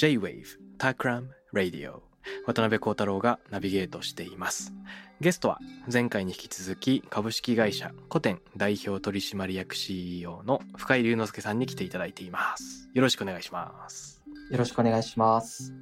[0.00, 0.44] J-Wave
[0.78, 2.00] Takram Radio
[2.46, 4.72] 渡辺幸太郎がナビゲートしています
[5.20, 5.58] ゲストは
[5.92, 15.74] 前回に引き続き株式会社古典代表取締役 CEO の深井龍之介さんに来ていただいていますよろしくお願いしますよろしくお願いします。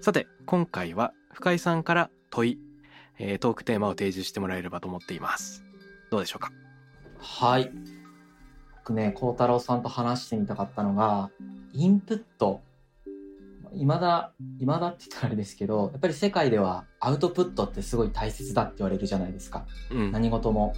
[0.00, 2.58] さて今回は深井さんから問い、
[3.18, 5.62] えートークテーマを提示してもらえればと思っています
[6.10, 6.50] どうでしょうか？
[7.18, 7.70] はい。
[8.78, 11.28] 僕ね、孝太郎さんと話してみたかったのが、
[11.74, 12.62] インプット。
[13.74, 19.66] いまだ、いまだって言ったらあれですけど、やっぱり世界ではアウトプットってすごい大切だって言われるじゃないですか。
[19.90, 20.74] うん何事も。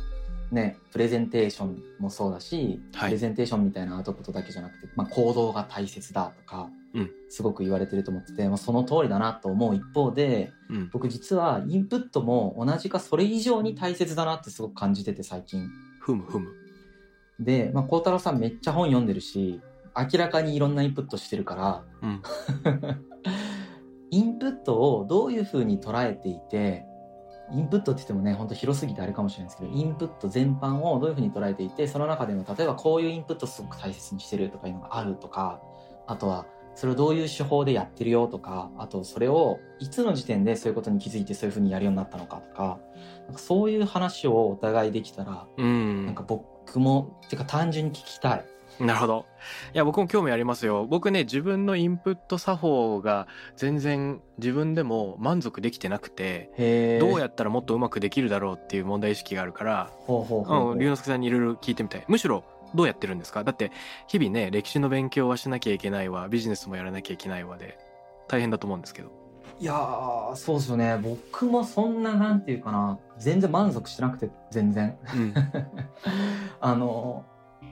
[0.51, 15.71] ね、プレゼンテーションもそうだし、はいプレゼンテーションみたいなアウトプットだけじゃなくて、まあ、行動が大切だとか、うんすごく言われてると思ってて、まあ、その通りだなと思う一方で、うん僕実はインプットも同じかそれ以上に大切だなってすごく感じてて最近。
[16.01, 16.51] ふむふむ
[17.41, 19.61] で、まあ、孝太郎さんめっちゃ本読んでるし、
[19.97, 22.23] 明らかにいろんなインプットしてるから、うん。
[24.11, 26.85] インプットをどういうふうに捉えていて、
[27.51, 35.61] インプットって言ってもね、ほんと広すぎてあれかもしれないですけど、インプット全般をどういうふうに捉えていて、その中でも例えばこういうインプットすごく大切にしてるとかいうのがあるとか、
[36.07, 42.79] あとはそれをどういう手法でやってるよとか、あとそれをいつの時点でそういうことに気づいてそういうふうにやるようになったのかとか、
[43.27, 46.07] なんかそういう話をお互いできたら、うん。
[46.07, 48.45] なんか僕も、てか単純に聞きたい。
[48.87, 49.27] なるほど。
[49.75, 50.87] いや、僕も興味ありますよ。
[50.87, 53.27] 僕ね、自分のインプット作法が
[53.57, 62.05] 全然自分でも満足できてなくて、へどうやったらもっとうまくできるだろうっていう問題意識があるから、ほうほうほうほううん、龍之介さんにいろいろ聞いてみたい。
[62.09, 62.45] むしろ、
[62.75, 63.45] どうやってるんですか？
[63.45, 63.71] だって、
[64.09, 67.79] 日々ね、歴史の勉強はしなきゃいけないわ、ビジネスもやらなきゃいけないわで、
[68.29, 69.11] 大変だと思うんですけど。
[69.61, 70.99] いやー、そうですよね。
[71.01, 74.97] 僕もそんな、なんていうかな、全然満足してなくて、全然。
[75.15, 75.35] うん。
[76.61, 77.25] あの、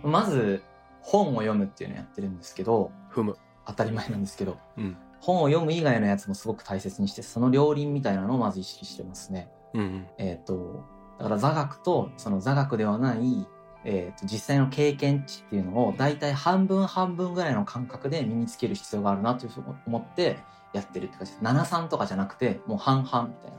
[0.04, 0.62] まず、
[1.03, 3.37] 本を読むっていうのをやってるんですけど、ふむ。
[3.66, 4.97] 当たり前なんですけど、うん。
[5.21, 9.50] 本を読む以外のやつもすごく大切にして、その両輪みたいなのをまず意識してますね。
[9.75, 10.06] うん。
[10.19, 10.84] えっ、と、
[11.19, 13.47] だから座学と、その座学ではない、
[13.84, 20.39] えっ、と、実際の経験値っていうのを、大体半分半分ぐらいの感覚で身につける必要があるなというふうに思って
[20.72, 21.44] やってるって感じです。
[21.44, 23.56] 73とかじゃなくて、もう半々みたいな。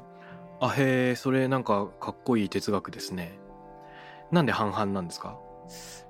[0.61, 3.39] あ、へえ、それなんかかっこいい哲学ですね。
[4.31, 5.37] なんで半々なんですか？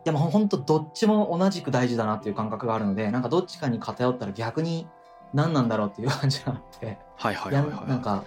[0.06, 4.88] いやもうほんとどっちも同じく大事だなっていう感覚があるので、なんかどっちかに偏ったら逆に
[5.34, 7.88] 何なんだろうっていう感じがあって、はいはいはいはい。
[7.88, 8.24] なんか、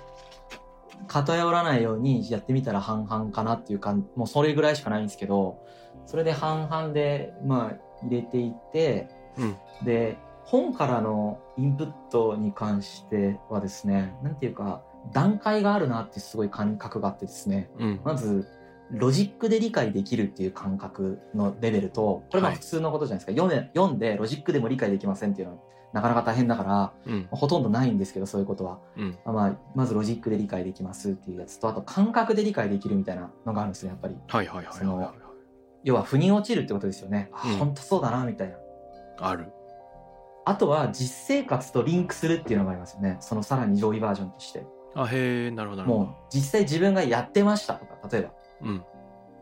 [1.08, 5.58] 偏らないようにやってみたら半々かなっていうか、もうそれぐらいしかないんですけど、
[6.06, 9.56] それで半々で、まあ、入れていって、うん。
[9.84, 18.00] で、本からのインプットに関してはですね、なんていうか、段階があるなってすごい感覚があってですね、うん。
[18.04, 18.48] まず、
[18.90, 23.40] ロジックで理解できるっていう感覚のレベルと、これまあはい普通のことじゃないですか。
[23.40, 25.60] 読め読んでロジックでも理解できませんっていうのは
[25.94, 27.28] なかなか大変だから、うん。
[27.30, 28.80] ほとんどないんですけど、そういうことは。
[28.96, 29.18] うん。
[29.24, 34.16] まあまずロジックで理解できますっていうやつと、あと感覚で理解できるみたいなのがあるんですね、やっぱり。
[34.26, 35.08] はいはいはいはいはい。
[35.84, 37.30] 要は、腑に落ちるってことですよね。
[37.32, 38.56] あ、うん本当そうだな、みたいな。
[39.20, 39.52] ある。
[40.46, 43.18] あとは、実生活とリンクするっていうのがありますよね。
[43.20, 44.66] そのさらに上位バージョンとして。
[44.94, 46.04] あ、へえ、なるほどなるほど。
[46.06, 48.30] もう、実際自分がやってましたとか、例えば。
[48.62, 48.84] うん。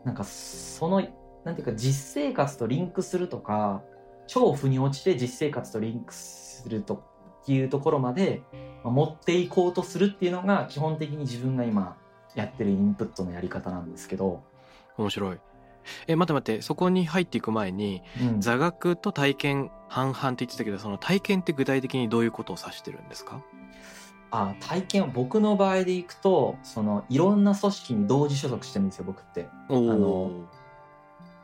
[0.03, 1.01] なんか、その、
[1.43, 3.81] なんていうか、実生活とリンクするとか、
[4.27, 7.03] 超腑に落ちて実生活とリンクすると
[7.47, 8.41] いうところまで、
[8.83, 11.97] まあ持っていこうとするっていうのが、基本的に自分が今
[12.35, 14.43] やってるインプットのやり方なんですけど、
[14.97, 15.39] 面白い。
[16.07, 23.41] え、待って待って、そこに入っていく前に、うん座学と体験半々って言ってたけど、その体験って具体的にどういうことを指してるんですか？
[24.35, 29.47] あ体験は僕の場合でいくと、その、いろんな組織に同時所属してるんですよ、僕って。
[29.69, 30.31] あの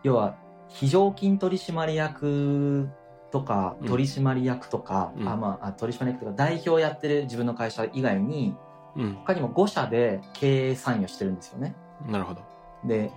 [0.01, 0.35] 要は、
[0.69, 2.89] 非常勤取締役
[3.31, 8.55] とかうん取締役とか、うんあまああ取締役とか代表やってる自分の会社以外に、
[8.95, 9.13] うん。
[9.25, 11.75] 他にも5社で経営参与してるんですよね。
[12.07, 12.41] なるほど。
[12.85, 13.11] で、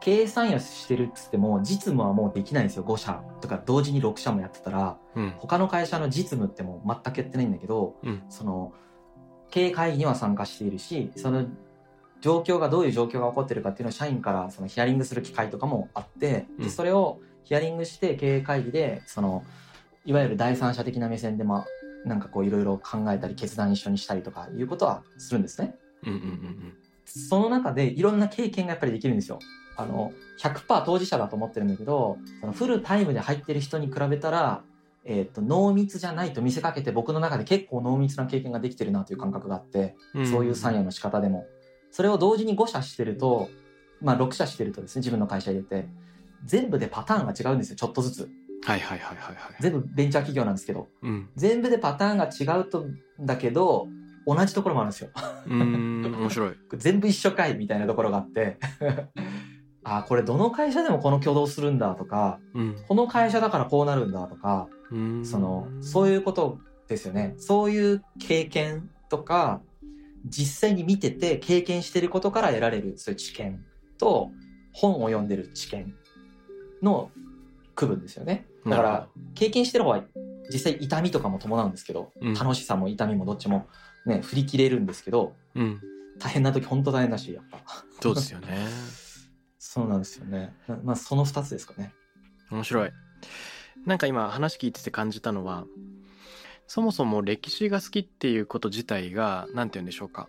[0.00, 2.84] 経営参与してるっつっても、実務はもうできないんですよ。
[2.84, 5.34] 5社とか同時に6社もやってたら、うん。
[5.38, 8.22] 他の会社の実務ってもう全くやってないんだけど、うん。
[8.30, 8.72] その、
[9.50, 11.46] 経営会議には参加しているし、その
[12.20, 19.44] 状況がどういう状況が起こってるかっていうのを社員からそのヒアリングする機会とかもあって、うんでそれをヒアリングして経営会議で、その、
[20.04, 21.64] いわゆる第三者的な目線でま
[22.04, 25.74] あ、なんかこういろいろ考えたり決断一緒にしたりとかいうことはするんですね。
[26.04, 26.74] うんうんうん
[27.08, 29.38] その中でいろんな経験がやっぱりできるんですよ。
[29.76, 34.64] あの、100%当事者だと思ってるんだけど、そのフルタイムで入ってる人に比べたら、
[35.06, 40.26] えっ、と、濃密じゃないと見せかけて僕の中で結構濃密な経験ができてるなという感覚があって、うん。
[40.26, 41.46] そういう参与の仕方でも。
[41.90, 43.48] それを同時に5社してると、
[44.02, 45.88] まあ6社してるとですね、自分の会社入れて、
[46.44, 48.30] 全部でパターンが違うんですよ、ちょっとずつ。
[48.64, 49.56] はいはいはいはいはい。
[49.60, 50.88] 全部ベンチャー企業なんですけど。
[51.02, 51.28] うん。
[51.36, 52.86] 全部でパターンが違うと、
[53.20, 53.86] だけど、
[54.26, 55.10] 同じところもあるんですよ。
[55.46, 56.56] 面白い。
[56.76, 58.58] 全部一緒かいみたいなところがあって
[59.88, 62.76] あこれどの会社でもこの挙動するんだとかうん。
[62.88, 69.60] この会社だからこうなるんだとかうーんそのそういうことですよねそういう経験とか
[70.24, 73.64] 実際に見てて経験してることから得られるそういう知見
[73.96, 74.30] と
[74.72, 75.94] 本を読んでる知見
[76.82, 77.10] の
[77.76, 80.02] 区分ですよねだから経験してる方は
[80.52, 83.66] 実際痛みとかも伴うんですけど、うん楽しさも痛みもどっちも
[84.04, 85.80] ね振り切れるんですけどうん。
[86.18, 87.58] 大変な時本当大変だしやっぱ
[88.00, 88.66] そうですよね。
[89.58, 90.54] そうなんですよね。
[90.68, 91.92] なまあ、その二つですかね。
[92.50, 92.90] 面白い。
[93.84, 95.66] なんか今話聞いてて感じたのは、
[96.66, 100.28] そもそも歴史が好きっていうこと自体が、なんて言うんでしょうか。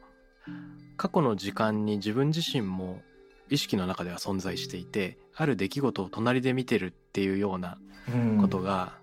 [0.96, 3.02] 過去の時間に自分自身も
[3.50, 7.78] 意識の中では存在していて、ある出来事を隣で見てるっていうような
[8.14, 8.98] うんことが、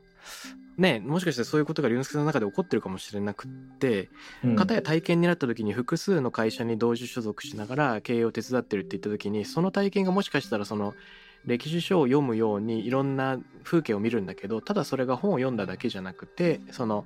[0.76, 3.49] ねもしかしてそういうことが龍之介さんの中で起こってるかもしれなくっ
[3.79, 4.09] て、
[4.44, 4.56] うん。
[4.56, 10.94] 片や体験になった時に複数の会社に同時所属しながら経営を手伝ってるって言った時にその体験がもしかしたらその
[11.47, 17.05] 歴史書を読むようにいろんな風景を見るんだけどただそれが本を読んだだけじゃなくてその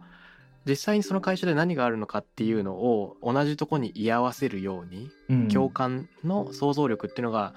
[0.64, 5.48] 実際にその会社で何があるのかっていうのを同じとこに居合わせるようにうん。
[5.48, 7.54] 共感の想像力っていうのが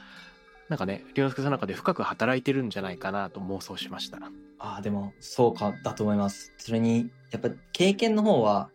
[0.72, 4.20] なんかね龍之介さんの中で深く働いてるんじゃないかなと妄想しました。
[4.58, 6.54] ああ、でも、そうか、だと思います。
[6.58, 8.70] それに、やっぱ経験の方は、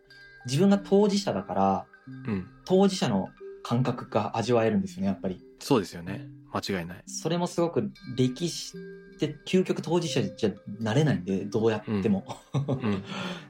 [0.45, 1.85] 自分が当事者だから、
[2.27, 3.29] うん当事者の
[3.63, 5.41] 感覚が味わえるんですよね、やっぱり。
[5.59, 7.03] そうですよね間違いない。
[7.07, 12.25] それもすごく歴史って究極当事者じゃなれないんで、どうやっても。
[12.53, 13.03] うん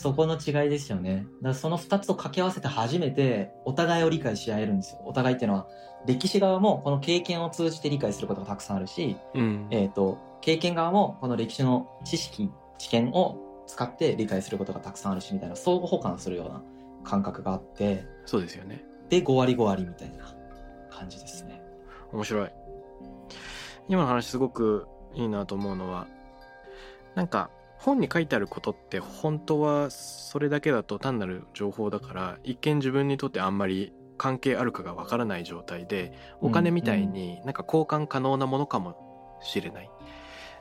[0.00, 1.26] そこの違いですよね。
[1.42, 5.02] だからその二つを掛け合わせて初めてお互いを理解し合えるんですよ。
[5.04, 5.68] お互いっていうのは
[6.06, 13.36] 歴史側もこの経験を通じて理解することがたくさんあるし、うんえっ、と、経験側もこの歴史の知識、知見を
[13.66, 16.62] 使って理解することがたくさんあるしみたいな相互補完するような
[17.04, 18.82] 感覚があって、そうですよね。
[19.10, 20.34] で5割5割みたいな
[20.90, 21.60] 感じですね。
[22.10, 22.50] 面白い
[23.86, 26.06] 今の話すごくいいなと思うのは
[27.14, 27.50] なんか
[27.80, 36.12] 本に書いてあることって本当はそれだけだと単なる情報だから一見自分にとってあんまり関係あるかがわからない状態で
[36.42, 39.90] お金みたいになんか交換可能なものかもしれない。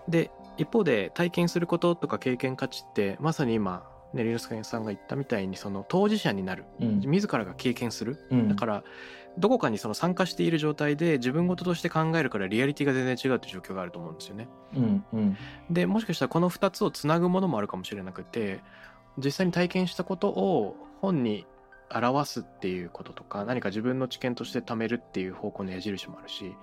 [0.08, 3.84] で一方で体験することとか経験価値ってまさに今
[4.14, 7.00] ねリルスカさんが言ったみたいにその当事者になるうん。
[7.02, 8.84] 自らが経験するうんだから
[9.38, 14.48] どこかにその参加している状態で自分事として考えるからリアリティが全然違うっていう状況があると思うんですよね。
[14.76, 15.38] うんうん
[15.70, 18.62] でもしかしたらこの2つをつなぐものもあるかもしれなくて
[19.18, 21.46] 実際に体験したことを本に
[21.92, 26.56] 表すっていうこととか何か自分の知見として貯めるっていう方向の矢印もあるし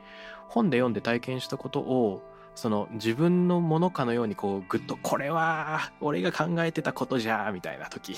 [0.48, 2.22] 本で読んで体験したことを
[2.56, 8.16] その自分のものかのようにこうグッとこれは俺が考えてたことじゃみたいな時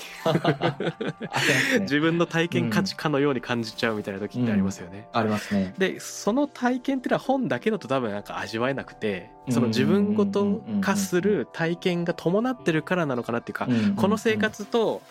[1.81, 5.07] 自分の体験価値かのように感じちゃうみたいな時ってありますよね。
[5.13, 5.75] ありますね。
[5.77, 15.01] でその体験っていうのは本だけだと多分なんか味わえなくてうんその自分ごと化する体験が伴ってるからなのかなっていうかうんこの生活と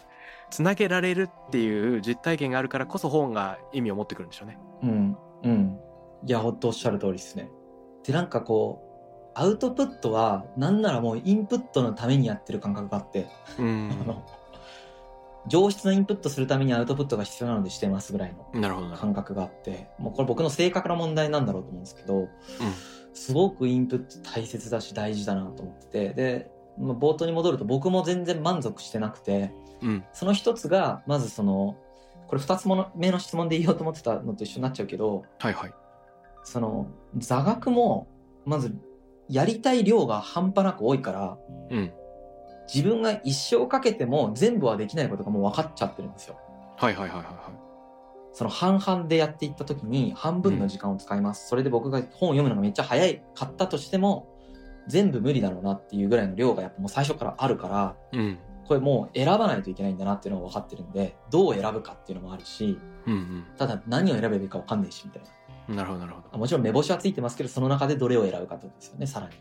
[0.51, 4.59] つなげられるっていう実体験があるからこそ本が意味を持ってくるんでしょうね。
[4.83, 5.79] うん、うん。
[6.27, 7.51] いや、ほんとおっしゃる通りですね。
[8.05, 8.88] で、なんかこう、
[9.39, 13.97] アウトプットは、なんならもうインプットのためにやってる感覚があって、うん。
[14.03, 14.27] あの、
[15.47, 22.29] 上質なインプットするためにアウトプットが必要なのでしてますぐらいの感覚があって、もうこれ僕の性格の問題なんだろうと思うんですけど、
[23.15, 29.87] すごくインプット大切だし大事だなと思ってて、で、まあ冒頭に戻ると僕も全然満足してなくて、ど。
[29.87, 30.05] うん。
[30.13, 31.77] その一つが、まずその、
[32.27, 32.67] これ二つ
[32.97, 35.73] 目の質問で言おうと思ってたのと一緒になっちゃうけど、はいはい。
[36.43, 38.09] その座学も
[38.45, 38.75] まず
[39.29, 41.39] やりたい量が半端なく多いから
[41.71, 41.93] うん
[42.73, 46.37] 自分が一生かけても全部はできないことがもう分かっちゃってるんですよ。
[46.77, 47.59] はいはいはいはいは
[48.39, 51.49] その半々でやっていった時に半分の時間を使います。
[51.49, 54.29] それで僕が本を読むのがめっちゃ早いかったとしても、
[54.87, 58.39] 全部無理だろうなっていうぐらいの量がやっぱもう最初からあるから、うん。
[58.67, 65.29] これもう選ばないといけないんだなっていうのが分かってるんで、どう選ぶかっていうのもあるし、うんただ何を選べばいいか分かんないし、みたいな。
[65.69, 65.77] うん。
[65.77, 66.39] なるほどなるほど。
[66.39, 69.35] もちろん目星はついてますけど、その中でどれを選ぶかってことですよね、さらに。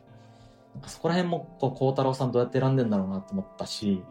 [0.86, 4.04] そこら辺も、こう、孝太郎さんどうやって選んでんだろうなって思ったし、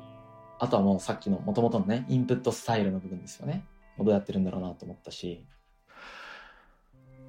[0.59, 3.65] あとはもうさっきの元々のね、インプットスタイルの部分ですよね。
[3.99, 5.45] どうやってるんだろうなと思ったし。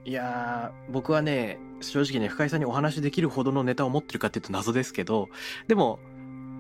[0.06, 5.28] いやー、僕はね、正直ね、深井さんにお話できるほどのネタを持ってるかっていうと謎ですけど、
[5.68, 6.00] でも、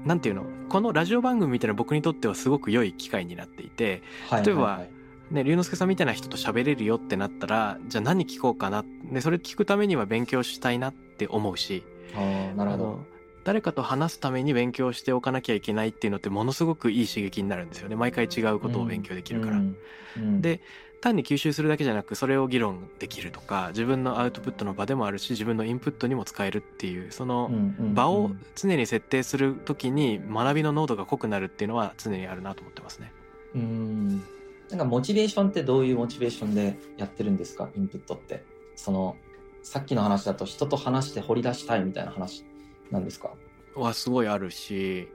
[0.05, 4.96] なんていうのこのラジオ番組みたいな僕にとってはすごく良い機会になっていて、はい例えばはいはい
[5.31, 8.85] ね、龍之介さんみたいな人と喋れるよってなったら、じゃあ何聞こうかな？
[9.11, 11.83] で、それ聞くためには勉強したいなって思うし、
[12.15, 13.05] あーなるほど。
[13.43, 17.95] 誰かと話すために勉強しておかなきゃいけないっていうのってものすごくいい刺激になるんですよね。
[17.95, 19.57] 毎回違うことを勉強できるから。
[19.57, 19.75] うん
[20.17, 20.61] うんで
[20.99, 27.51] 単に吸収するだけじゃなくそれを議論できるとか自分のアウトプットの場でもあるし自分のインプットにも使えるっていうその
[27.93, 33.11] 場をうん常に設定する時に学びの濃度が濃くなるっていうのは常にあるなと思ってますね。
[33.53, 34.23] うん。
[34.69, 37.69] なんかモチベーションってどういうモチベーションでやってるんですか？
[37.75, 38.43] インプットって。
[38.75, 39.15] その、
[39.63, 42.45] さっきの話だと人と話して掘り出したいみたいな話
[42.91, 43.31] なんですか？
[43.75, 45.07] はすごいあるし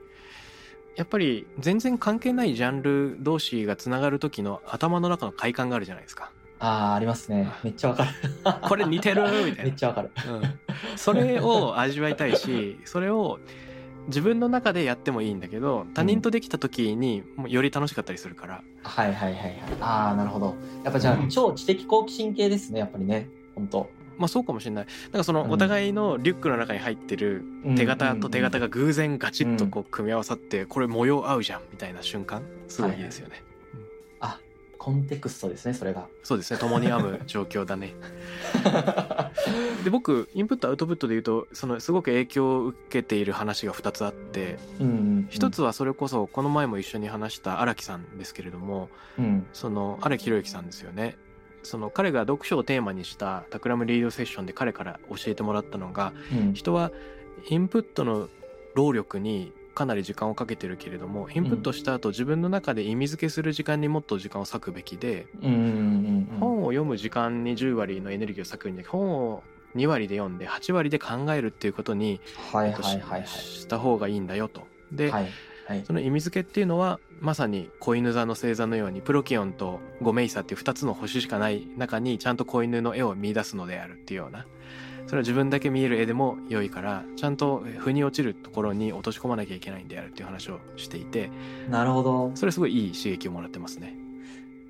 [0.95, 6.31] やっぱり全然関係ないジャンル同士がつながる時の頭の中の快感があるじゃないですか。
[6.59, 7.51] ああ、ありますね。
[7.65, 8.11] めっちゃわかる。
[8.69, 9.65] これ似てるみたいな。
[9.65, 10.11] めっちゃわかる。
[10.29, 10.43] うん、
[10.97, 13.41] それを味わいたいしそれを
[14.09, 19.63] 自分の中でやってもいいんだけど他人とできた時にもうより楽しかったりするから、はいはいはいはい。
[19.81, 20.55] ああ、なるほど。
[20.85, 23.29] やっぱじゃあ、超知的好奇心系ですね、やっぱりね。
[23.55, 23.91] 本当。
[24.19, 24.87] まあそうかもしれない。
[25.11, 25.51] なんかそのうん。
[25.51, 27.45] お互いのリュックの中に入ってる
[27.77, 33.52] 手形と手形が偶然ガチッとこう組み合わさってこれ模様合うじゃんみたいな瞬間すごいいいですよね、あ、
[34.83, 36.09] コンテクストですね、それが。
[36.25, 37.95] そうですね共に編む状況だね
[39.85, 45.27] で僕インプットアウトプットで言うとそのすごく影響を受けている話が2つあってうんうんうん。
[45.31, 49.47] 一つはそれこそこの前も一緒に話した荒木さんですけれどもうん。
[49.53, 51.17] その荒木宏之さんですよね
[51.63, 56.55] その彼が読書をテーマにしたタクラムリードセッションで彼から教えてもらったのがうん。
[56.55, 56.91] 人は
[57.49, 58.29] インプットの
[58.75, 65.27] 労力にかなり時間をかけてるけれどもインプットした後自分の中で意味付けする時間にもっと時間を割くべきで。
[66.41, 69.43] 本を読む時間に10割のエネルギーを割くんで本を
[69.77, 72.21] 2割で読んで8割で考えるっていうことに。
[73.27, 74.67] した方がいいんだよと。
[74.93, 75.29] で、はい。
[75.67, 75.85] はい。
[75.85, 84.47] その意味付けっていうのはまさに子犬座の星座のようにプロキオンとゴメイサっていう2つの星しかない中にちゃんと子犬の絵を見出すのであるっていうような
[85.07, 91.31] それは自分だけ見える絵でも良いからちゃんと腑に落ちるところに落とし込まなきゃいけないんであるっていう話をしていて
[91.69, 92.33] なるほど。
[92.35, 93.97] それすごいいい刺激をもらってますね。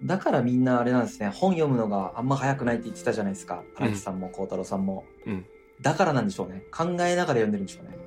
[0.05, 3.63] だからみんなあれなんですね、本読むのがあんま早くないって言ってたじゃないですか。
[3.79, 5.05] うん荒木さんも孝太郎さんも。
[5.27, 5.47] うん
[5.81, 6.63] だからなんでしょうね。
[6.71, 7.99] 考えながら読んでるんでしょうね。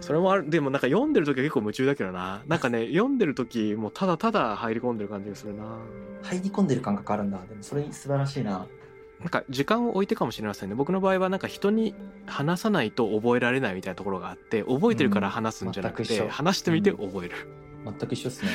[0.00, 5.78] それもあるでもなんか読んでる時は結構夢中だけどななんかね読んでる時もうただただ入り込んでる感じがするな
[6.22, 7.38] 入り込んでる感覚あるんだ。
[7.48, 8.66] でもそれ素晴らしいな。
[9.20, 11.94] なんか時間を置いてかもしれませんね僕の場合はなんか人に
[12.26, 17.34] 話さないと覚えられないみたいなところがあって覚えてるから話すんじゃなくて、うん話してみて覚える、
[17.84, 18.50] 全く一緒ですね。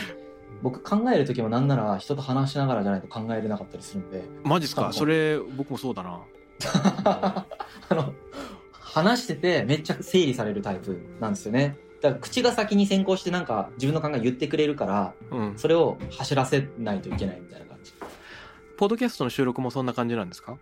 [0.63, 4.23] 僕考える時もなんなら人と話しながらじゃないと考えれなかったりするんで。
[4.43, 4.91] マジっすか？
[4.93, 6.21] それ僕もそうだな
[7.05, 7.45] あ
[7.91, 8.13] の、
[8.81, 11.77] 話しててめっちゃ整理されるタイプなんですよね。
[12.01, 17.74] だから口が先に先行してなんか自分の考え言ってくれるから、うんそれを走らせないといけないみたいな。
[18.77, 20.57] ポッドキャストの収録もそんな感じなんですか？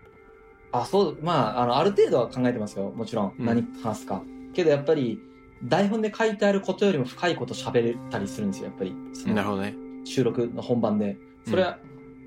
[0.72, 2.92] あ、そう、まあ、あの、ある程度は考えてますよ。
[2.92, 3.34] もちろん。
[3.38, 4.24] うん何話すか。
[4.54, 5.20] けどやっぱり、
[5.64, 8.96] 台本で書いてあることよりも深いこと喋れたりするんですよ、やっぱり。
[9.14, 11.18] そのなるほどね収録の本番で。
[11.48, 11.80] それは、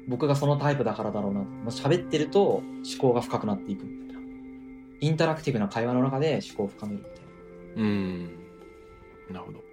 [0.08, 1.40] 僕がそのタイプだからだろうな。
[1.40, 2.64] まあ、喋ってると思
[3.00, 4.22] 考が深くなっていくみたいな。
[5.00, 7.12] インタラクティブな会話の中で思考を深めるみたい
[7.76, 7.82] な。
[7.82, 8.24] うん
[9.30, 9.65] なるほど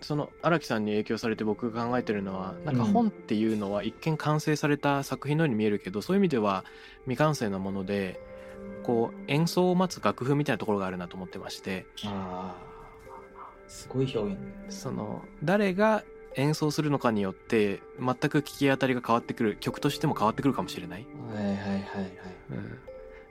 [0.00, 6.64] その荒木さんに影響されて僕が考えてるのはなんかうん本っていうのは一見完成された作品のように見えるけど、そういう意味では
[7.04, 8.20] 未完成なもので
[8.82, 14.38] こう演奏を待つ楽譜みたいなところがあるなと思ってましてああ、すごい表現。
[14.68, 16.04] その誰が
[16.36, 21.82] 演奏するのかによって全く聞き当たりが変わってくる曲としても変わってくるかもしれない、はいはいはいはい。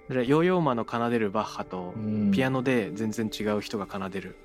[0.09, 2.31] うん、でヨーヨーマの奏でるバッハとうん。
[2.31, 4.35] ピアノで全然違う人が奏でる、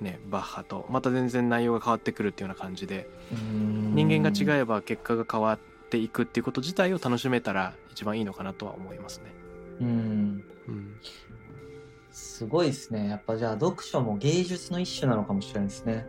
[0.00, 9.32] ね、バッハとまた全然内容が変わってくるっていうような感じで人人間が違えば結果が変わっていくっていうこと自体を楽しめたら一番いいのかなとは思いますね。
[9.80, 10.44] うん。
[10.68, 10.96] うん、
[12.10, 13.08] すごいですね。
[13.08, 16.06] やっぱじゃあ読書も芸術の一種なのかもしれないですね。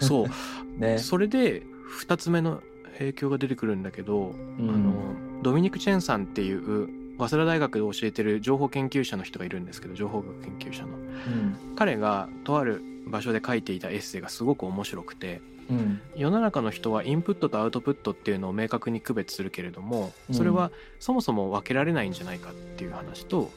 [0.00, 0.28] そう
[0.78, 0.98] ね。
[0.98, 1.64] それで
[2.00, 2.62] 2つ目の
[2.98, 16.00] 影響が出てくるんだけど、うんあのドミニク・チェンさんっていう早稲田大学で教えてる情報研究者の人がいるんですけど情報学研究者のうん彼がとある場所で書いていたエッセイがすごく面白くてうん。
[16.14, 20.70] 世の中の人はインプットとアウトプットっていうのを明確に区別するけれどもそれは
[21.00, 23.50] そもそも分けられないんじゃないかっていう話と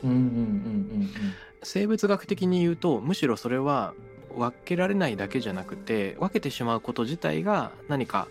[1.63, 3.93] 生物学的に言うとむしろそれは
[4.35, 8.27] 分けられないだけじゃなくて分けてしまうこと自体が何か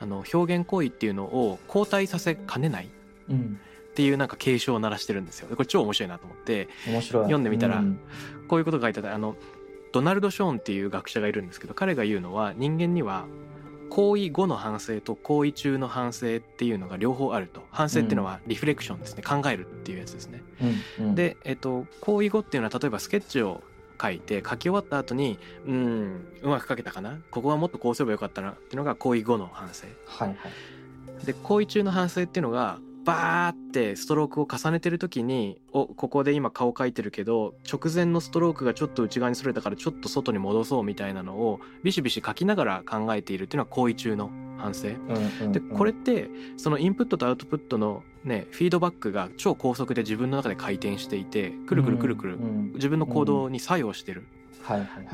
[0.00, 2.88] あの表現行為っていうのを後退させかねない
[3.28, 3.36] うん。
[3.36, 3.60] うん
[3.92, 5.50] っていうなんか警鐘を鳴らしてるんですよ。
[5.50, 7.24] でこれ超面白いなと思って面白い。
[7.24, 8.00] 読んでみたらうん。
[8.48, 9.36] こういうことが書いてあってあの
[9.92, 13.26] ドナルド・ショーンっていう学者がいるんですけど彼が言うのは人間には
[13.90, 17.62] 行為後の反省と行為中の反省っていうのが両方あると。
[17.70, 19.22] 反省っていうのはリフレクションですね。
[19.22, 20.42] 考えるっていうやつですね。
[20.98, 21.14] うんうん。
[21.14, 23.62] で、えっと、行為後っていうのは例えばスケッチを
[24.00, 27.18] 書いて書き終わった後にうんうまく書けたかな？
[27.30, 29.86] ここはもっとこうすればよかったなっていうのが行為後の反省。
[30.06, 31.26] はいはい。
[31.26, 44.90] で行為中の反省っていうのがバーってストロークを重ねてる時におここで今顔描いてるけど直前のストロークがちょっと内側にそれたからちょっと外に戻そうみたいなのをビシビシ書きながら考えているっていうのは行為中の反省。
[45.50, 52.38] でこれってそのインプットとアウトプットのねフィードバックが超高速で自分の中で回転していてくるくるくるくる
[52.74, 54.24] 自分の行動に作用してる。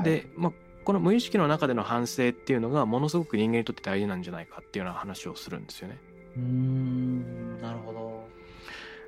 [0.03, 0.51] で、まあ、
[0.83, 5.97] この無意識の中での反省っていうのがものすごく人間にとって大事なんじゃないかっていうような話をするんですよね。
[6.39, 8.27] うーんなるほど。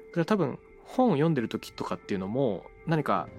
[0.10, 3.30] だから多分本を読んでる時とかっていうのも何か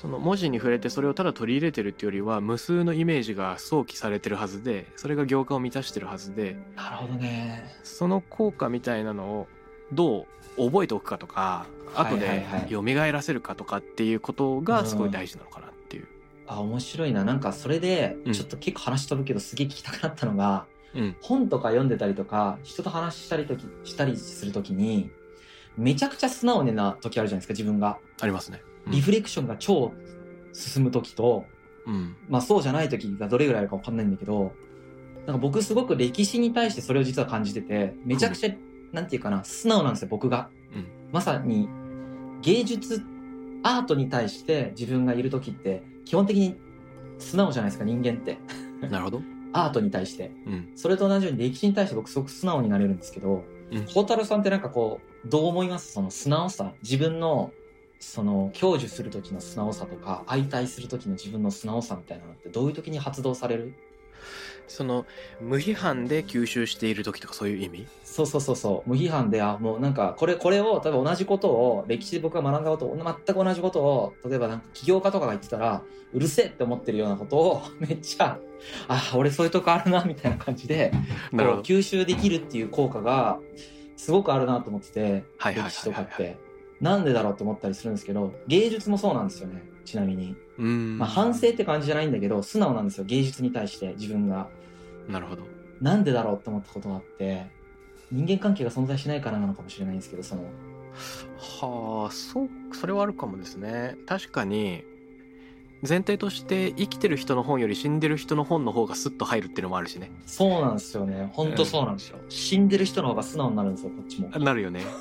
[0.00, 7.64] その文字に触れてそれをただ取り入れてるっていうよりは無数のイメージが想起されてるはずでそれが行間を満たしてるはずでなるほどね。
[7.82, 9.48] その効果みたいなのを
[9.92, 10.26] ど
[10.56, 13.06] う覚えておくかとか後はいはいではい。
[13.08, 16.06] 蘇らせるかとかっていうことがすごい大事なのかなっていう。
[16.46, 17.24] あ面白いな。
[17.24, 18.32] なんかそれでうん。
[18.32, 21.16] ちょっと結構話飛ぶけどすげえ聞きたくなったのが、うん。
[21.20, 25.10] 本とか読んでたりとか人と話したりときしたりするときに
[25.76, 27.98] めちゃくちゃ素直な時あるじゃないですか自分が。
[28.20, 28.62] ありますね。
[28.86, 28.92] うん。
[28.92, 29.92] リフレクションが超
[30.52, 31.46] 進む時と、
[31.86, 32.16] うん。
[32.28, 34.52] まあそうじゃない時がどれぐらいあるかわかんないんだけど
[35.26, 38.50] なんか僕すごく歴史に対してそれを実は感じててめちゃくちゃ、
[38.92, 40.86] なんていうかな素直なんですよ僕が、うん。
[41.12, 41.68] まさに
[42.42, 43.02] 芸術
[43.62, 46.56] アートに対して自分がいる時って基本的に
[47.18, 48.38] 素直じゃないですか人間って。
[48.88, 49.22] なるほど。
[49.52, 50.30] アートに対して。
[50.46, 50.72] うん。
[50.76, 53.86] それと同じように歴史に対して僕すごく素直になれるんですけどうん。
[53.86, 55.92] 孝、太郎さんってなんかこうどう思います？
[55.92, 56.72] その素直さ。
[56.82, 57.52] 自分の
[57.98, 63.74] その享受する時の素直さとか相対する時の自分の素直さみたいなのってどういう時に発動される？
[64.68, 65.04] その
[65.40, 67.86] 無批判で吸収している時とかそういう意味？
[68.04, 68.88] そうそうそうそう。
[68.88, 78.38] 無批判であもうなんかこれこれを例えば同じことを歴史で僕が学んだことを全く同じことを例えばなんか起業家とかが言ってたらうるせえって思ってるようなことを めっちゃ
[78.88, 80.92] あ俺そういうとこあるなみたいな感じで
[81.32, 83.40] 吸収できるっていう効果が
[83.96, 86.36] すごくあるなと思ってて歴史とかって。
[86.80, 90.36] なんでだろうと思ったりするんですけど芸術もそうなんですよねちなみに、うん。
[90.60, 94.48] まあ、反省って感じじゃないんだけど素直なんですよ芸術に対して自分が。
[95.08, 95.42] なるほど。
[95.80, 97.46] なんでだろうって思ったことがあって
[98.12, 100.42] 人間関係が存在しないからなのかもしれないんですけどその。
[101.38, 103.96] はあそうそれはあるかもですね。
[104.06, 104.84] 確かに
[105.88, 110.10] 前提として生きてる人の本より死んでる人の本の方がスッと入るっていうのもあるしね。
[110.26, 111.30] そうなんですよね。
[111.32, 114.28] 本当そうなんですよ、死んでる人の方が素直になるんですよこっちも。
[114.28, 114.82] なるよね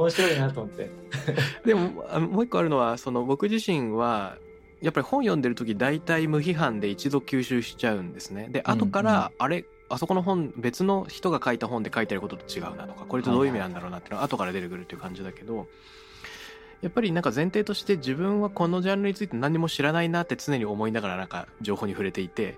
[0.00, 0.90] 面白いなと思って。
[1.64, 4.36] でもあもう一個あるのはその僕自身は
[4.80, 8.48] やっぱり本読んでる時大体無批判で一度吸収しちゃうんですね。
[8.50, 15.66] で後から、あれあそこの本別の人が書いた本で書いてあることと違うなとかこれとどういう意味なんだろうなっていうのは後から出てくるっていう感じだけど
[16.80, 22.56] やっぱりなんか前提として自分はこのジャンルについて何も知らないなって常に思いながらなんか情報に触れていて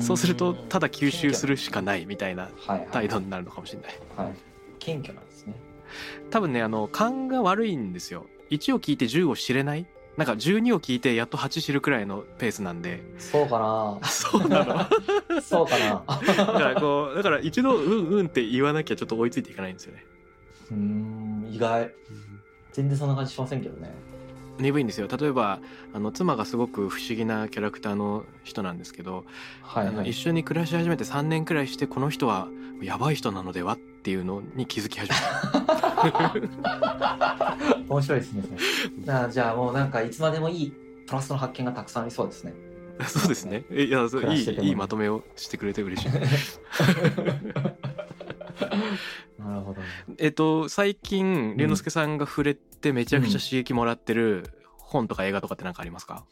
[0.00, 2.48] そうするとただ吸収するしかないみたいな
[2.90, 3.92] 態度になるのかもしれない。
[4.16, 4.34] はい。
[4.78, 5.54] 謙虚なんですね
[6.30, 8.26] 多分ねあの勘が悪いんですよ。
[8.50, 9.86] 1を聞いて10を知れない？
[10.16, 13.02] なんか12を聞いてやっと8知るくらいのペースなんで。
[13.18, 14.74] そうかあそうなの？
[14.74, 14.88] な
[15.40, 16.04] そうかな。
[16.36, 20.04] だからこうだから一度うんうんって言わなきゃちょっと追いついていかないんですよね、
[20.72, 21.92] うーん意外。
[22.72, 23.92] 全然そんな感じしませんけどね
[24.60, 25.08] 鈍いんですよ。
[25.08, 25.60] 例えば
[25.92, 29.24] あの妻がすごく不思議なキャラクターの人なんですけど、
[29.62, 29.94] はいはい。
[29.94, 32.48] あの一緒に暮らし始めて3年くらいしてこの人は
[32.82, 35.16] やばい人なのではっていうのに気づき始め
[35.62, 36.34] た。
[37.88, 38.44] 面白いですね。
[39.30, 40.72] じゃあもうなんかいつまでもいい
[41.06, 42.54] プラスの発見がたくさんありそうですね。
[43.06, 43.64] そうですね。
[43.70, 46.10] えいやそういいいいまとめをしてくれて嬉しい
[49.38, 49.86] なるほどね
[50.18, 54.44] えっと最近龍之介さんが触れてめちゃくちゃ刺激もらってる
[54.78, 56.26] 本とか映画とかって何かありますか、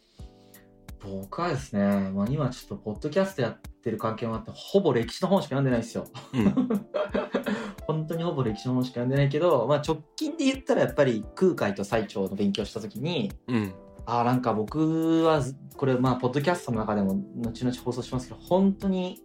[1.01, 6.55] 僕はですね、まあ、今ちょっとポッドキャストやってる関係もあってほぼ歴史の本しか読んでないんですようん。
[7.87, 13.75] 本当にほぼ歴史の本しか読んでないけど、まあ、直近で言ったらやっぱり空海と最澄の勉強した時にうん。
[14.07, 15.43] ああなんか僕は
[15.77, 19.23] これまあポッドキャストの中でも後々放送しますけど本当に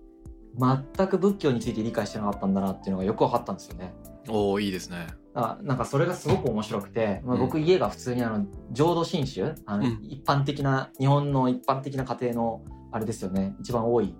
[0.58, 3.94] 全く仏教について理解してなかったんだなっていうのがよく分かったんですよね。
[4.30, 5.08] おおいいですね。
[5.36, 7.42] あなんかそれがすごく面白くて、まあ、うん。
[7.42, 10.00] 僕家が普通にあの浄土真宗あの、うん。
[10.04, 12.62] 一般的な日本の一般的な家庭の
[12.92, 13.56] あれですよね。
[13.60, 14.16] 一番多い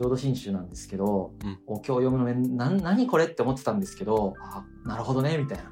[0.00, 1.58] 浄土真宗なんですけど、うん。
[1.66, 5.64] お経を読むのな何これって思ってたんですけどあなるほどねみたいな。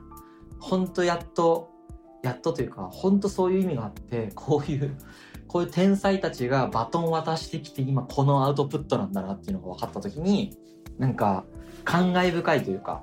[0.59, 1.71] 本当やっと
[2.23, 4.97] やっとというか本当そういう意味があってこういう
[5.51, 10.57] こういう天才たちがバトンを渡してきて今このアウトプットなんだなっていうのが分かった時に
[10.97, 11.45] なんか
[11.85, 13.03] 感慨深いというか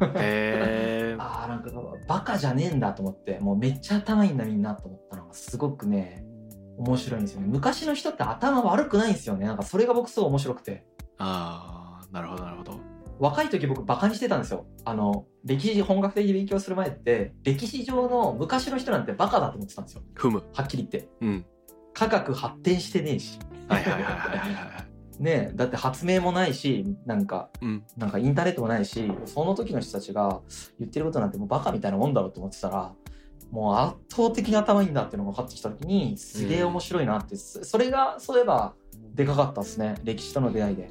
[0.00, 1.16] へえ。
[1.20, 1.70] あーなんか
[2.08, 6.24] バカじゃねえんだと思ってもうめっちゃ頭いいんだみんなと思ったのがすごくね
[6.78, 10.86] 面白いんですよね昔の人って頭悪くないんですよねなんかそれが僕すごい面白くて
[11.18, 12.80] ああ、なるほどなるほど。
[13.18, 20.42] 若い時僕バカにしてたんですよあの歴史本格的に勉強する前って歴史上の昔の人なんてバカだと思ってたんですよふむ。
[20.54, 21.46] はっきり言ってうん。
[21.94, 24.84] 科学発展してねえしはいはいはいはいはいは
[25.18, 25.22] い。
[25.22, 27.84] ねえだって発明もないしなんかうん。
[27.96, 30.40] なんかインターネットもないしその時の人たちが
[30.78, 32.92] 言ってることなんてもうバカみたいなもんだろうと思ってたら
[33.50, 38.74] もう圧倒的に頭いいんだっていうのが分かってきた時にすげえ面白いなって、そそれがそういえば
[39.14, 40.90] でかかったですね歴史との出会いで。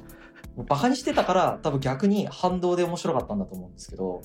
[0.56, 4.22] バカにしてたから多分逆に反動で面白かったんだと思うんですけど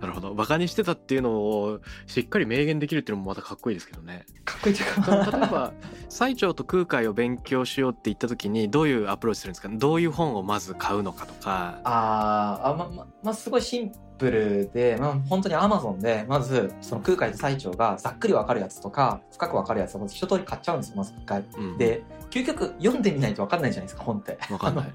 [0.00, 0.34] なるほど。
[0.34, 4.24] バカにしてたっていうのをしっかり明言できるっていうのもまたかっこいいですけどね。
[4.44, 5.72] かっこいいという例えかば
[6.08, 9.68] 最澄と空海を勉強しようって言った時にどういうアプローチするんですか？
[9.70, 11.80] どういう本をまず買うのかとか。
[11.84, 21.44] あーあまままあすごいシンプルで、まあ、本当にアマゾンでまずその空海と最澄がざっくり分かるやつとか深く分かるやつを一通り買っちゃうんですよまず一回。
[21.56, 24.38] うん、で究極読んでみないと分かんないじゃないですか本って。
[24.50, 24.92] わかんない。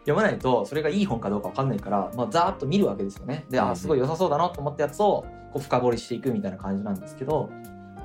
[0.00, 3.44] 読まないとそれがいい本かどうか分かんないから、まあ、ざーっと見るわけですよね。
[3.50, 7.50] で、あすごい良さそうだなと思ったやつをこう深掘りしていくみたいな感じなんですけど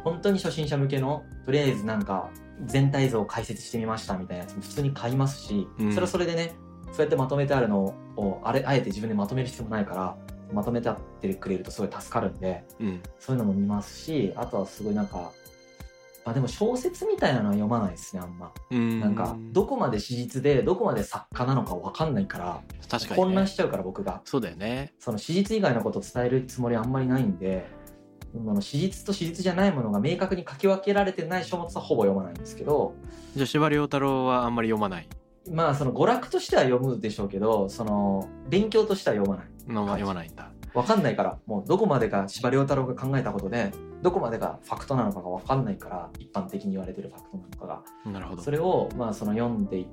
[0.03, 2.29] 本当に初心者向けのとりあえずなんか
[2.65, 6.53] 全体像を解説してみましたみたいなやつも普通に買いますし、うんそれはそれでね
[6.91, 10.17] そうやってまとめてあるのをあれあえて自分でまとめる必要もないから
[10.53, 13.03] まとめてあってくれるとすごい助かるんでうん。
[13.19, 15.31] そういうのも見ますしあとはすごいなんか。
[16.23, 18.51] まあでも小説みたいなのは読まないですねあんま。
[18.69, 18.99] うん。
[18.99, 23.25] なんかどこまで史実でどこまで作家なのか分かんないから確かに、ね。
[23.25, 24.93] 混乱しちゃうから僕がそうだよね。
[24.99, 27.65] その史実以外のことを伝えるつもりあんまりないんで
[28.35, 32.95] あの史実と史実じゃないものが明確に書き分けられてない書物はほぼ読まないんですけど
[33.35, 35.07] じゃあ司馬遼太郎はあんまり読まない
[35.49, 40.51] まあその娯楽としては読むでしょうけどその勉強としては読まないのは読まないんだ。
[40.73, 48.41] 分かんないからもうどこまでが司馬遼太郎が考えたことでどこまでがファクトなのかが分かんないから一般的に言われてるファクトなのかがなるほど。
[48.41, 49.87] それをまあその読んでい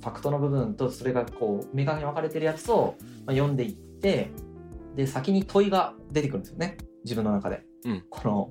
[0.00, 2.94] ファクトの部分とそれがこう明確に分かれてるやつを
[3.26, 4.30] まあ読んでいって
[4.96, 7.62] で先に問いが出てくるんですよね自分の中で。
[7.84, 8.50] うんこの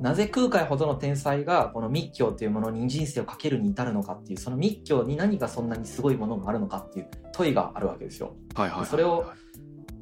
[0.00, 8.34] なぜ空海ほどの天才がこの密教というものに人生をかけるに至るのかっていうその密教に何がそんなにすごいものがあるのかっていう問いがあるわけですよ。
[8.54, 8.88] はいはいはいはい。
[8.88, 9.26] それを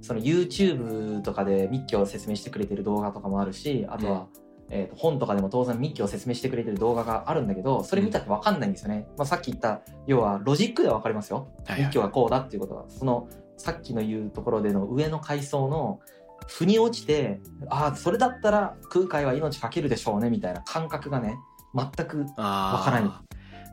[0.01, 4.27] その YouTube とかで密教を説明してくれてる動画とかもあるしあとは、
[4.71, 11.49] えーと本とかでも当然密教を説明してくれてる動画があるんだけどそれ見たって分かんないんですよね、まあ、さっき言った要はロジックでは分かりますよ。
[11.67, 11.83] はいはい。
[11.87, 12.85] 密教がこうだっていうことは。
[12.89, 16.01] そのさっきの言うところでの上の階層の
[16.49, 21.37] 腑に落ちてああそれだったら空海は命かけるでしょうねみたいな感覚がね
[21.75, 23.11] 全くわからない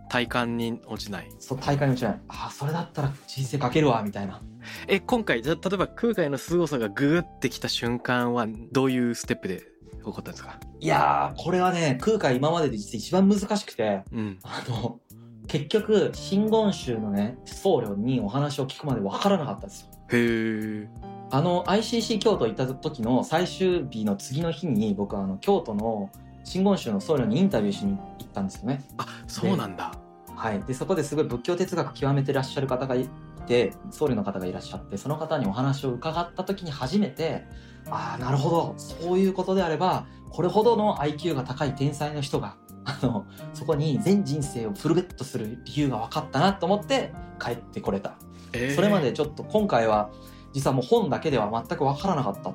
[0.09, 1.31] 体感に落ちない。
[1.39, 4.39] そう大会に落ちないああそれだったら人生かけるわみたいな
[4.87, 9.59] え、今回、じゃあ例えば空海の凄さがグーってきた瞬間はどういうステップで
[9.97, 10.59] 起こったんですか？
[10.79, 14.39] いやーこれはね空海今までで実は一番難しくてうん。
[14.43, 14.99] あの
[15.47, 21.14] 結局真言宗のね僧侶にお話を聞くまで分からなかったんですよへえ。
[21.31, 26.09] あの ICC 京都行った時の最終日の次の日に僕はあの京都の
[26.43, 28.83] 真言宗の僧侶にインタビューしに行ったんですよね。
[28.97, 29.93] あ、そうなんだ。
[30.35, 30.61] はい。
[30.63, 33.09] でそこですごい仏教哲学極めてらっしゃる方がい
[33.47, 37.45] て僧侶の方がいらっしゃってその方にお話を伺った時に初めて
[37.89, 38.75] ああなるほど。
[38.77, 48.15] そういうことであればこれほどの IQ が高い天才の人が あのそこに全人生をフルベットする理由が分かったなと思って帰ってこれた。
[48.53, 48.75] えー。
[48.75, 50.11] それまでちょっと今回は
[50.55, 52.53] 実はもう本だけでは全く分からなかった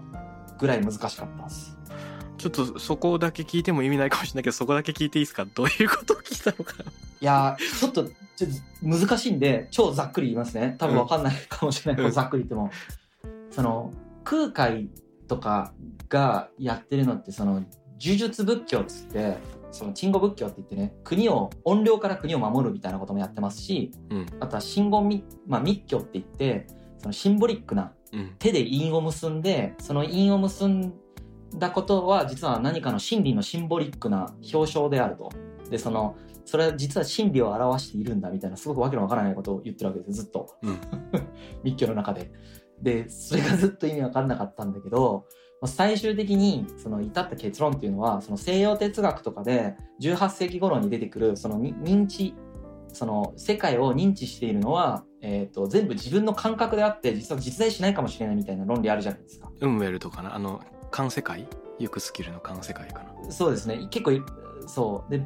[0.59, 1.77] ぐらい難しかったです。
[2.39, 5.45] ちょっとそこだけ聞いても意味ないかもしれないけど、そこだけ聞いていいですか？
[5.45, 6.75] どういうことを聞いたのか。
[7.21, 10.77] いやーちょっとちょっと難しいんで超ざっくり言いますね。
[10.79, 11.97] 多分分かんないかもしれない。
[11.97, 12.71] けど、うんざっくり言っても。
[13.51, 13.93] その
[14.25, 14.89] 空海
[15.29, 15.75] とか
[16.09, 17.67] がやってるのってその呪
[17.99, 19.37] 術仏教っつって
[19.71, 24.27] その鎮護仏教って言ってね国を怨霊から国を守るみたいなこともやってますしうん。
[24.41, 26.67] あとは真言密,、まあ、密教って言って
[27.01, 28.35] そのシンボリックなうん。
[28.39, 30.93] 手で印を結んでその印を結ん
[31.57, 35.31] だことは実は何かの真理のシンボリックな表彰であると。
[35.71, 40.57] でそのそれは実は真理を表しているんだみたいなすごくわけのわからないことを言ってるわけですずっと。
[40.63, 40.79] うん。
[41.63, 42.31] 密教の中で。
[42.83, 45.27] でそれがずっと意味わかんなかったんだけど
[45.61, 52.35] まあ最終的にその至った結論っていうのはその西洋哲学とかで18世紀頃に出てくるそのに認知
[52.93, 59.51] その世界を認知しているのは、えー、と全部自分の感覚であって実は実在しないかもしれないみたいな論理あるじゃないですか。
[59.61, 60.35] 運ウェルとかな？
[60.35, 61.47] あの環世界？
[61.79, 63.31] 行くスキルの環世界かな？
[63.33, 63.87] そうですね。
[63.91, 64.23] 結構い
[64.67, 65.11] そう。
[65.11, 65.25] で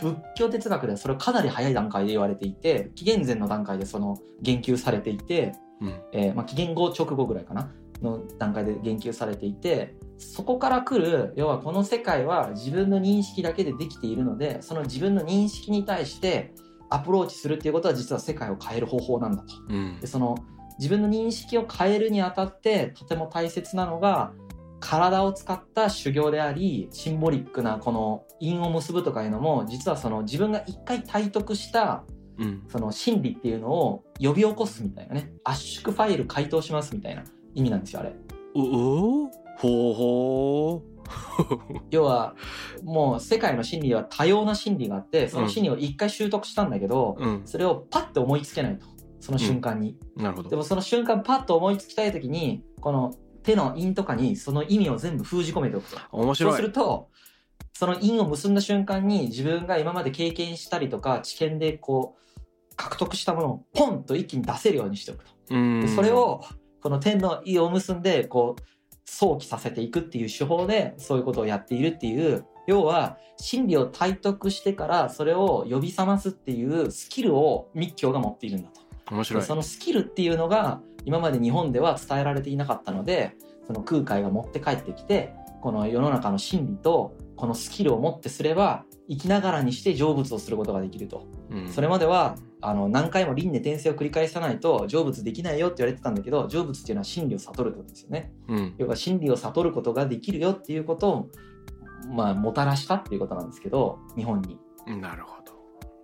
[0.00, 6.00] 仏教哲学ではそれをかなり早い段階で言われていて紀元前の段階でその言及されていて、うん。
[6.12, 7.72] えーまあ、紀元後直後ぐらいかな？
[8.02, 16.52] の段階で言及されていてそこから来る要はこの世界は自分の認識だけでできているのでその自分の認識に対して
[16.92, 19.54] アプローチするっていうことは実は世界を変える方法なんだと。
[19.68, 19.98] うん。
[20.00, 20.36] でその
[20.78, 24.32] 自分の認識を変えるにあたってとても大切なのが
[24.80, 32.04] 体を使った修行でありシンボリックなこの因を結ぶとかいうのも実はその自分が一回体得した
[32.38, 32.64] うん。
[32.68, 35.32] その心理っていうのを呼び起こすみたいなね。
[35.44, 37.24] 圧縮ファイル解凍しますみたいな
[37.54, 38.14] 意味なんですよあれ。
[38.54, 38.60] お
[39.24, 40.91] おほうほう
[41.90, 42.34] 要は
[42.82, 48.86] もう世界の真理は多様な真理があってその真理を一回習得したんだけど、うんそれをパッて思いつけないと
[49.20, 49.96] その瞬間に。
[50.16, 55.96] なるほどでもその瞬間パッと思いつきたい時にこの手の印とかにその意味を全部封じ込めておくと。
[55.96, 57.08] そう面白いすると
[57.72, 65.30] その印を結んだ瞬間に自分が今まで経験したりとか知見でこう獲得したものをポンと一気に出せるようにしておくと。
[65.50, 66.42] うんでそれを
[66.80, 68.62] この天の意を結んでこう
[69.04, 78.80] 想起させていくっていう手法でそういうことをやっているっていう要は真理を体得してからそれを呼び覚ますっていうスキルを密教が持っているんだと。
[79.10, 79.42] 面白い。
[79.42, 83.34] そのスキルっていうのが今まで日本では伝えられていなかったので
[83.66, 91.26] その空海が持って帰ってきてこの世の中の真理とこのスキルを持ってすれば生きながらにして成仏をすることができると。
[91.50, 91.68] うん。
[91.68, 98.32] それまではあの何回も輪廻転生を繰り返さないと成仏できないよって言われてたんだけど成仏っていうのは真理を悟るってことですよね。
[98.48, 98.74] うん。
[98.78, 101.30] 要は真理を悟ることができるよっていうことを
[102.14, 104.58] まあもたらしたっていうことなんですけど日本に。
[105.00, 105.52] なるほど。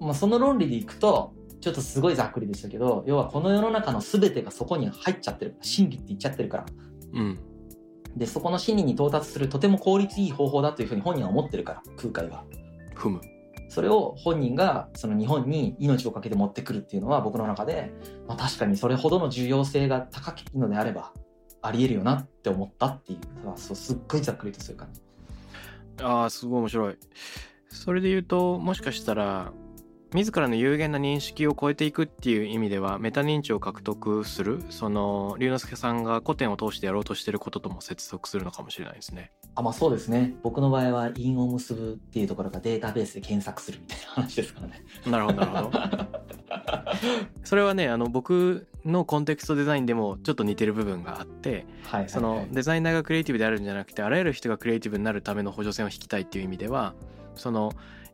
[0.00, 5.56] まあ、その論理でいくとちょっとすごいざっくりでしたけど要はこの世の中の全てがそこに入っちゃってる。
[5.60, 6.66] 真理って言っちゃってるから。
[7.14, 7.38] うん。
[8.16, 12.44] でそこの真理に到達するとても効率いい方法だというふうに本人は思ってるから空海は。
[12.96, 13.20] 踏む
[13.68, 17.92] それを本人がその日本に命を懸けて持ってくるっていうのは僕の中で、
[18.26, 21.12] まあ、確かにそれほどの重要性が高いのであれば
[21.60, 23.18] ありえるよなって思ったっていう
[23.56, 25.00] そうすっごいざっくりとそういう感じ。
[26.02, 26.98] ああすごい面白い。
[27.68, 29.52] それで言うともしかしたら
[30.14, 39.32] 自らの有限な認識を超えていくっていう意味ではメタ認知を獲得するその龍之介さんが古典を通してやろうとしてることとも接続するのかもしれないですね。
[39.54, 40.34] あまあそうですね。
[40.42, 44.84] 僕の場合は因を結ぶっていうところがデータベースで検索するみたいな話ですからね。
[45.06, 45.78] なるほどなるほど。
[47.44, 52.08] それはねあの僕のコンテクストデザインでもちょっと似てる部分があってはいはいはい。
[52.08, 56.94] そのデザイナーがクリエイティブであるんじゃなくてあらゆる人がクリエイティブになるための補助線を引きたいっていう意味では
[57.34, 57.72] その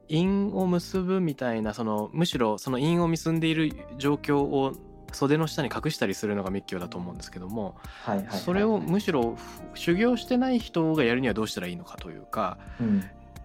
[0.08, 4.74] 因を結ぶみたいなそのむしろその因を結んでいる状況を
[5.14, 8.38] 袖の下に隠したりするのが密教だと思うんですけどもはいはいはい。
[8.38, 9.36] それをむしろ
[9.74, 13.04] 修行してない人がやるにはどうしたらいいのかというかうん。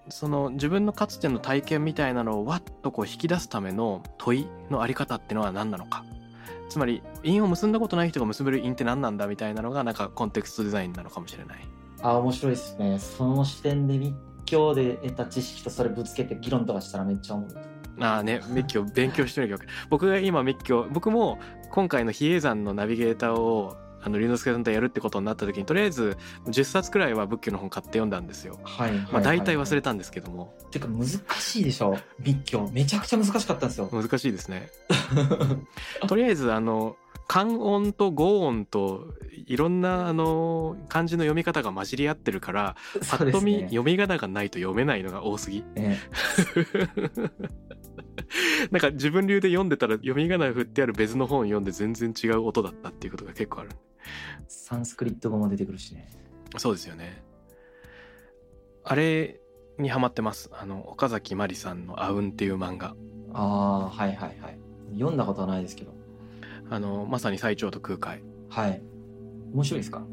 [0.09, 6.03] その自分のかつての体験みたいなのをわっとこう引き出すための問いのあり方っていうのは何なのか。
[6.69, 11.59] つまり因を結んだことない人が結べる因って何なんだみたいなのがなんかコンテクストデザインなのかもしれない。
[12.01, 12.99] あ面白いですね。
[12.99, 17.55] その視点で密教で得た知識とそれぶつけて議論とかしたらめっちゃおもろい
[17.99, 19.67] ああね密教勉強してるわけ。
[19.89, 28.57] 僕が今密教僕も今回の比叡山のナビゲーターをあの龍之介さんとやるってことになった時にとりあえず10冊くらいは仏教の本買って読んだんですよ。
[28.63, 30.53] はい、はい、まあ大体忘れたたんですけども。
[30.71, 33.89] てか難しいでしょ密教めちゃくちゃ難しかったんですよ。
[33.91, 34.69] 難しいですね。
[36.07, 36.95] とりあえずあの
[37.27, 39.13] 漢音と語音と
[39.45, 42.75] いろんなあの漢字の読み方が混じり合ってるから
[43.09, 45.63] パッと見、読み仮名がないと読めないのが多すぎ。
[45.75, 45.99] ね
[48.71, 53.69] なんか自分流で読んでたら読み仮名振ってある別の本読んで全然違う音だったっていうことが結構ある。
[54.47, 56.09] サンスクリット語も出てくるしね。
[56.57, 57.23] そうですよね。
[58.83, 59.39] あれ
[59.77, 60.49] にハマってます？
[60.53, 62.95] あの岡崎まりさんの「あうん」っていう漫画。
[63.33, 64.59] ああはいはいはい。
[64.93, 65.93] 読んだことはないですけど。
[66.69, 68.21] あのまさに最長と空海。
[68.49, 68.81] はい。
[69.53, 70.03] 面白いですか？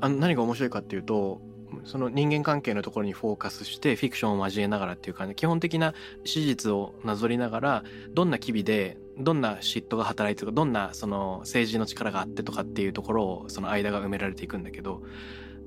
[0.00, 1.40] あの何が面白いかっていうと
[1.84, 15.02] その人間関係のところにフォーカスしてフィクションを交えながらっていう感じで基本的な史実をなぞりながらどんな機微でどんな嫉妬が働いてるかどんなその政治の力があってとかっていうところをその間が埋められていくんだけど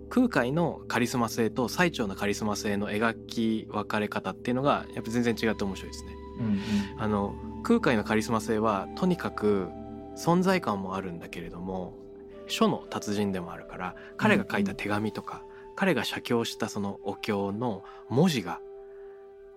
[0.10, 6.16] 空海のカリスマ性と最澄のカリスマ性の描き分かれ方っていうのがやっぱ全然違って面白いですね。
[6.40, 6.60] うんうん
[6.98, 9.68] あの空海のカリスマ性はとにかく
[10.16, 11.94] 存在感もあるんだけれども
[12.48, 15.44] 書の達人でもあるから彼が書いた手紙とか、
[15.80, 18.60] 彼が写経したそのお経の文字が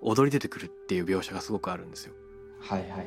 [0.00, 2.14] 踊り出てくるっていう描写がすごくあるんですよ。
[2.61, 3.06] はいはいはい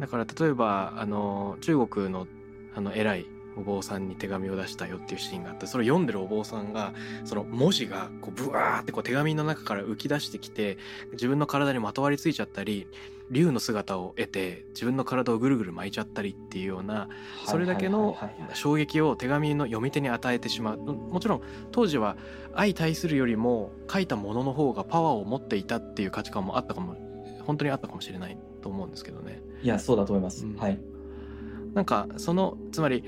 [0.00, 2.26] だから例えばあの中国の
[2.74, 6.92] あの偉いお坊さんに手紙を出したよっていうシーンがあってそれを読んでるお坊さんが
[7.24, 10.78] その文字がこうブワーってこう手紙の中から浮き出してきて
[11.12, 12.86] 自分の体にまとわりついちゃったり
[13.30, 17.08] 竜の姿を得て自分の体をぐるぐる巻いちゃったりっていうような
[17.46, 18.16] それだけの
[18.52, 20.78] 衝撃を手紙の読み手に与えてしまう。
[20.78, 22.16] もちろん当時は
[22.54, 26.96] 相対するよりも書いたものの方がパワーを持っていたっていう価値観もあったかも
[27.44, 29.42] 本当にあったかもしれないと思うんですけどね。
[29.62, 30.56] いやそうだと思います、うん。
[30.56, 30.78] はい。
[31.72, 33.04] なんかそのつまり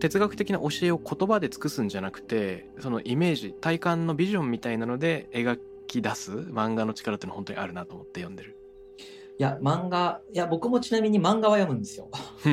[0.00, 8.56] 哲学的な教えを言葉で尽くすんじゃなくてそのイメージ体感のビジョンみたいなので描き出す漫画の力っていうのは本当にあるなと思って読んでる。
[9.38, 12.08] いや漫画いや僕もちなみに漫画は読むんですよ。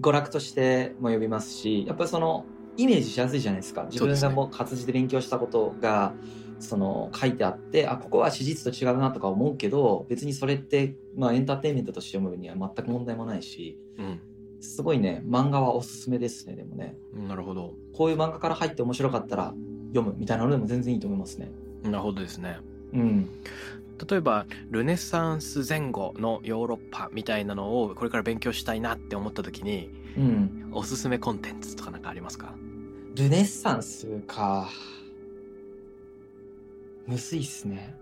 [0.00, 3.84] 娯楽としても読みますしやっぱりそのイメージしやすいじゃないですか。
[3.84, 6.14] 自分がもう活字で勉強したことが
[6.58, 13.78] その書いてあってあここは史実と違うなとか思うけど別にそれって、まあ、エンターテインメントとして読むには全く問題もないし
[14.64, 16.96] すごいね漫画はおすすめですねでもね。
[17.14, 17.74] うん、なるほど。
[17.92, 19.54] こういう漫画から入って面白かったら
[19.88, 21.50] 読むみたいなのでも全然いいと思いますね。
[21.82, 22.58] なるほどですね。
[22.92, 23.28] うん。
[24.08, 30.70] 例えばルネサンス前後のヨーロッパみたいなのをこれから勉強したいなって思った時にうん。
[30.72, 32.54] おすすめコンテンツとかなんかありますか？
[33.14, 34.68] ルネッサンスか。
[37.06, 37.94] むずいっすね。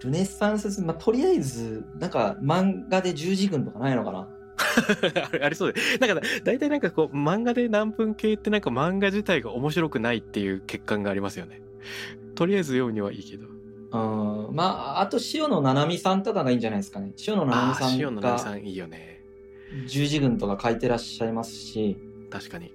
[0.00, 4.28] ルネッサンス、まあ、とりあえず、なんか漫画で十字軍とかないのかな？
[5.42, 5.80] ありそうで。
[6.00, 11.62] なんか大体なんかこう漫画で何分系ってなんか漫画自体が面白くないっていう欠陥がありますよね。
[12.34, 13.46] とりあえず読むにはいいけど。
[13.90, 14.54] うん。
[14.54, 17.12] まあ、あと塩野七海さんとかがいいんじゃないですかね。
[17.26, 19.24] 塩野七あ海さんあ塩野奈美さがんいいよね。
[19.86, 21.98] 十字軍とか書いてらっしゃいますし、
[22.30, 22.72] 確かに。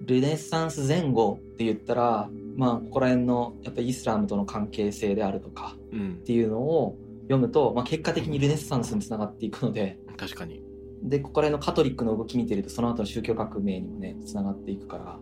[0.00, 6.18] ルネッサンス前後って言ったら、まあ、ここら辺のやっぱりイスラムとの関係性であるとかうん。
[6.20, 10.62] っていうのを読むと、まあ、結果的にルネッサンスにつながっていくので、確かに
[11.02, 15.18] で、ここら辺のカトリックの動き見てると、その後の宗教革命にもね、つながっていくから、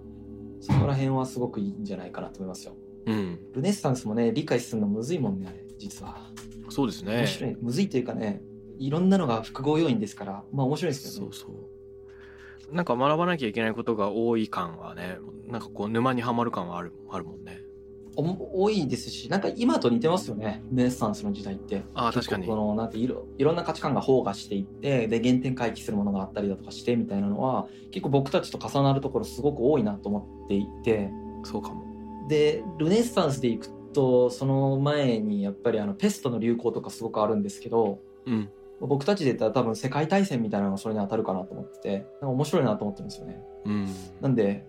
[0.60, 2.74] そこら辺はすごくいいんじゃないかなと思いますよ。
[3.06, 6.30] うんルネッサンスもね、理解するのむずいもんね、あれ、実は。
[6.68, 7.56] そうですね面白い。
[7.60, 8.42] むずいというかね、
[8.78, 11.32] いろんなのが複合要因ですから、まあ面白いですけどね。
[11.32, 11.76] そうそう
[12.72, 17.65] なんか学ばなきゃいけないことが多い感はねなんかこう沼にはまる感はあるあるもんねお
[18.16, 21.82] 多いですし、なんか今と似てますよね、ルネッサンスの時代って。
[21.94, 22.46] ああ確かに。
[22.46, 31.10] この、なんていろ、いろんな価値観が包括していって、で、原点回帰するものがあったりだとかして、みたいなのは、結構僕たちと重なるところすごく多いなと思っていて、
[31.44, 31.86] そうかも。
[32.28, 38.50] でルネッサンスでいくとその前にやっぱりあのペストの流行とかすごくあるんですけどうん。
[38.78, 43.40] 僕たちで言ったら多分世界大戦みたいなのがそれに当たるかなと思っててなんか面白いなと思ってるんですよね。
[43.64, 43.88] うん。
[44.20, 44.66] なんで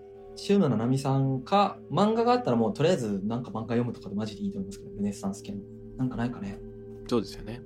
[0.49, 5.59] 塩野七海さんか漫画があったらもうとりあえずなんか漫画読むとかでマジでいいと思いますけどルネッサンス系の。
[5.97, 6.59] なんかないかね、
[7.07, 7.61] そうですよね。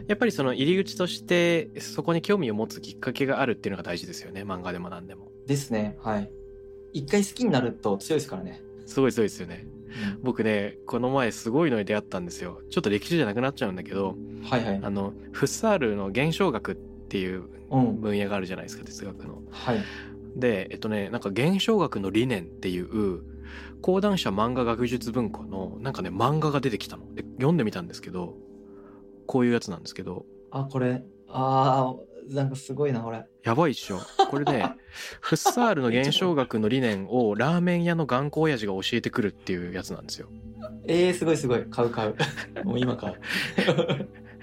[0.00, 0.04] うん。
[0.06, 4.42] やっぱりその入り口としてそこに興味を持つきっかけがあるっていうのが大事ですよね。
[4.42, 5.28] 漫画でも何でも。
[5.46, 5.96] ですね。
[6.02, 6.30] はい。
[6.92, 9.66] 一回好きになると強いですからね、すごいそうですよね。
[10.22, 12.60] 僕ねこの前すごいのに出会ったんですよ。
[12.70, 14.80] ちょっと歴史じゃなくなっちゃうんだけどうんはいはい。
[14.82, 18.00] あのフッサールの現象学っていううん。
[18.00, 19.42] 分野があるじゃないですか哲学の。
[19.50, 19.78] はい
[20.36, 23.22] でえっとねなんか現象学の理念っていう
[23.80, 27.14] 講談社漫画学術文庫のなんかね漫画が出てきたの。
[27.14, 28.34] で読んでみたんですけど
[29.26, 30.26] こういうやつなんですけど。
[30.50, 31.02] あこれ。
[31.28, 33.24] あーなんかすごいなこれ。
[33.42, 34.00] やばいっしょ。
[34.28, 34.76] これね
[35.20, 40.28] フッサールの現象学の理念をラーメン屋の頑固親父が教えてくるっていうやつなんですよ。
[40.86, 41.64] えー、すごいすごい。
[41.70, 42.16] 買う買う。
[42.64, 43.14] もう今買う。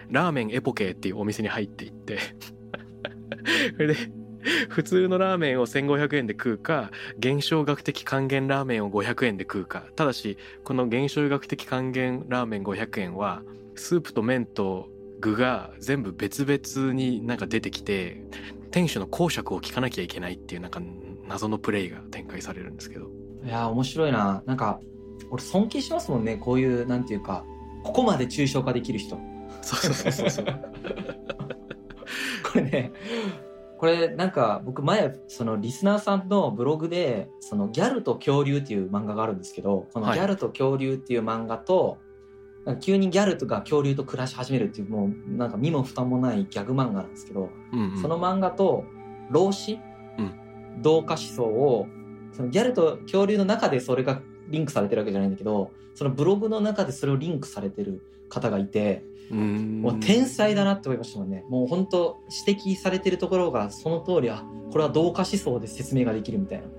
[0.10, 2.18] ラーメンエポケーっていうお店に入っていって。
[3.76, 3.96] それで
[4.70, 9.86] 普通のラーメンを1500円で食うか現象学的還元ラーメンを500円で食うか。
[9.96, 13.44] ただしこの現象学的還元ラーメン500円は
[13.76, 18.24] スープと麺と具が全部別々になんか出てきて
[18.72, 20.82] 店主の講釈を聞かなきゃいけないっていうなんか
[21.28, 23.10] 謎のプレイが展開されるんですけど。
[23.44, 24.44] いやー面白いな。
[24.46, 24.80] なんか
[25.30, 26.38] 俺尊敬しますもんね。
[26.38, 27.44] こういうなんていうか
[27.84, 29.20] ここまで抽象化できる人。
[29.62, 30.46] そうそうそうそうそう。
[32.44, 32.92] これね
[33.78, 41.98] これなんか僕前そのリスナーさんのブログでそのギャルと恐竜っていう漫画があるんですけどこのはいギャルと恐竜っていう漫画と、
[42.66, 48.02] なんか急にギャルとか恐竜と暮らし始めるっていうもうなんか身も蓋もないギャグ漫画なんですけど、うんうん。
[48.02, 48.84] その漫画と
[49.30, 49.78] 老子、う
[50.82, 51.88] 同化思想を
[52.32, 59.82] そのギャルと恐竜の中でそれがリンクされてるわけじゃないんだけどそのブログの中でそれをリンクされてる方がいてうん。
[59.82, 61.44] もう天才だなって思いましたもんね。
[61.50, 66.66] もう本当指摘されてるところがその通りあこれは同化思想で説明ができるみたいな。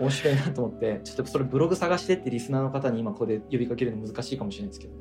[0.00, 4.94] 面白いなと思ってちょっとそれブログ探してってリスナーの方に今ここで呼びかけるの難しいかもしれないですけど。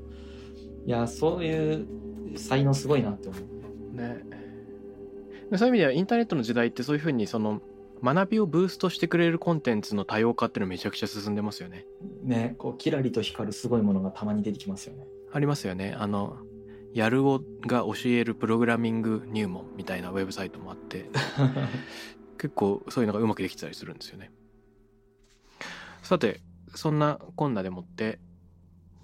[0.86, 1.88] いやそういう
[2.36, 3.38] 才能すごいなって思
[3.94, 3.98] う。
[3.98, 4.20] ね。
[5.50, 7.62] でそういう意味ではインターネットの時代ってそういうふうにその
[8.04, 11.86] 学びをブーストしてくれるコンテンツの多様化っていうのめちゃくちゃ進んでますよね。
[12.24, 15.96] ねこうキラリと光るすごいものがたまに出てきますよねありますよね。
[15.98, 16.38] あの
[16.94, 21.10] やるおが教えるプログラミング入門みたいなウェブサイトもあって
[22.38, 24.32] 結構そういうのがうまくできてたりするんですよね。
[26.02, 26.42] さて
[26.76, 28.20] そんなこんなでもって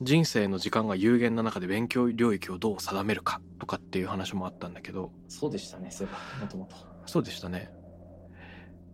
[0.01, 6.75] 人生の時間が有限な中で勉強領域をどう定めるかとかっていう話もあったんだけどそうでしたねそういえばもともと
[7.05, 7.76] そうでしたね。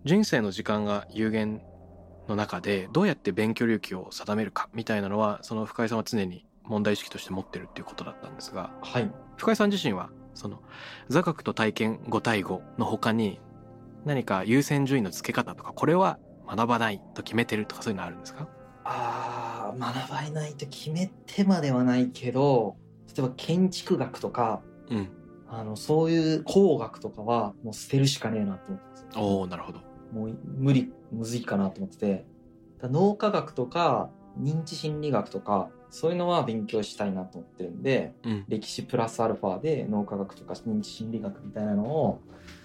[0.06, 1.62] 人生の時間が有限
[2.28, 9.12] の中でどうやって勉強領域を定めるかみたいなのはその深井さんは常に問題意識として持ってるっていうことだったんですがはい。
[9.38, 10.62] 深井さん自身はその
[11.10, 13.40] 座学と体験5対5の他に
[14.06, 18.48] 何か優先順位の付け方とかこれは学ばないと決めてるとかそういうのあるんですか？
[18.86, 22.76] あー学ばないと決めてまではないけど
[23.16, 25.10] 例えば建築学とかうん。
[25.48, 29.20] あのそういう工学とかはもう捨てるしかねえなと思ってます。
[29.20, 29.80] おおなるほど
[30.14, 32.26] もう無理むずいかなと思ってて。
[32.82, 34.10] だ脳科学とか
[34.40, 38.46] 認知心理学とかそういうのは勉強したいなと思ってるんでうん。
[38.48, 42.22] 歴史プラスアルファで脳科学とか認知心理学みたいなのを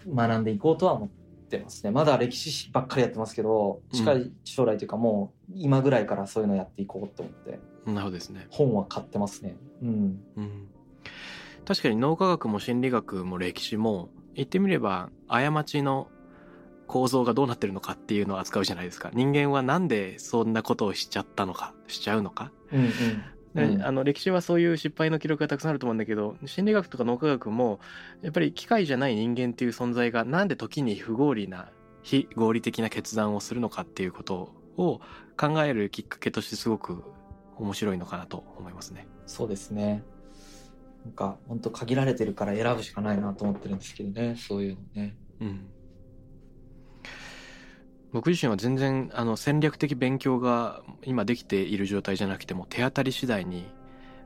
[0.09, 1.09] 学んでいこうとは思っ
[1.49, 1.91] てますね。
[1.91, 8.47] まだ歴史史ばっかりやってますけど近い将来というかもう今ぐらいからそういうのやっていこうと思ってなるほどですね。
[8.51, 9.57] 本は買ってますね。
[9.83, 10.21] うん。
[10.37, 10.69] うん。
[11.65, 16.09] 確かに脳科学も心理学も歴史も言ってみれば過ちの
[16.89, 19.11] 構造がどうなってるのかっていうのを扱うじゃないですか。
[19.15, 22.51] 人間はなんでそんなことをしちゃったのかしちゃうのか。
[22.73, 22.89] うんうん。
[23.55, 23.83] でうん。
[23.83, 27.79] あの歴史はそういう失敗の記録がたくさんあると思うんだけど心理学とか脳科学も
[28.23, 31.71] やっぱり機械じゃない人間っていう存在がなんで時に不合理な
[32.03, 35.01] 非合理的な決断をするのかっていうことを
[35.37, 37.05] 考えるきっかけとしてすごく
[37.57, 39.07] 面白いのかなと思いますね。
[39.27, 40.03] そうですね。
[41.05, 45.17] なんか本当限られてるから選ぶしかないなと思ってるんですけどねそういうのね。
[45.41, 45.67] うん、
[48.13, 53.67] 僕自身は全然あの戦略的勉強が今できている状態じゃなくても手当たり次第に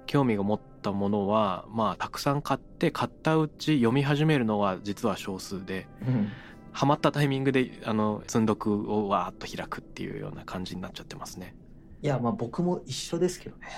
[0.07, 6.29] 興味が持ったものはまあたくさん買って買ったうち読み始めるのは実は少数でうん。
[6.75, 11.55] ハマったタイミングであの積んどくをわーっと開くっていうような感じになっちゃってますね。
[12.01, 13.69] いやまあ僕も一緒ですけどね。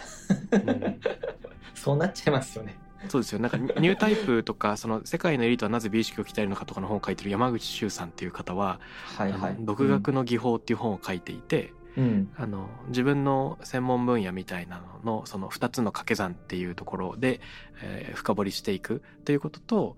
[0.53, 1.01] うん。
[1.75, 2.79] そうなっちゃいますよね
[3.09, 3.39] そうですよ。
[3.39, 8.81] なんかニュータイプとかその世界のエリートはなぜ美意識を鍛えるのかとかの本を書いてる山口周さんっていう方は
[9.17, 9.57] はいはい。
[9.61, 12.31] 独学の技法っていう本を書いていて、うん。
[12.37, 17.41] あの自分の専門分野みたいなののその2つの掛け算っていうところで、
[17.83, 19.97] えー深掘りしていくということと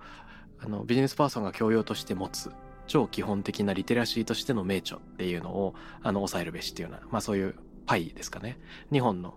[0.60, 2.50] あのビジネスパーソンが教養として持つ
[2.86, 7.54] 超基本的なリテラシーとしての名著っていうのをあの抑えるべしっていうような、まあ、そういう
[7.86, 8.58] パイですかね。
[8.92, 9.34] 2本の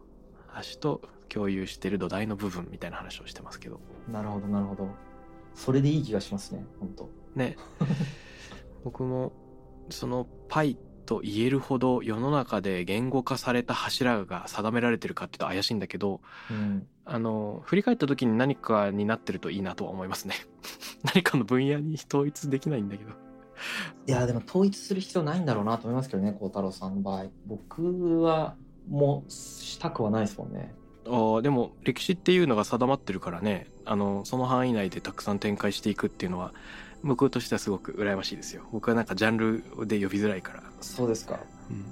[0.55, 3.79] 足と共有してる土台の部分みたいな話をしてますけど。
[4.11, 4.89] なるほどなるほど。
[5.53, 7.09] それでいい気がしますね本当。
[7.35, 7.55] ね。
[8.83, 9.31] 僕も
[9.89, 16.87] そのパイと言えるほど世の中で言語化された柱が定められてるかっていうと怪しいんだけどうん。
[17.05, 20.35] あの振り返った時に何かになってるといいなとは思いますね。
[21.03, 23.11] 何かの分野に統一できないんだけど。
[24.07, 27.25] いやでも統一する必要ないんだろうなと思いますけどね孝太郎さんの場合。
[27.47, 28.55] 僕は
[28.89, 30.73] もうしたくはないですもんね。
[31.05, 33.67] あーでも歴史っていうのが定まってるからね。
[33.85, 36.53] あのその範囲内でたくさん展開していくっていうのは
[37.03, 38.63] 僕としてはすごく羨ましいですよ。
[38.71, 41.39] 僕はなんかジャンルで呼びづらいから、そうですか。
[41.69, 41.85] うん、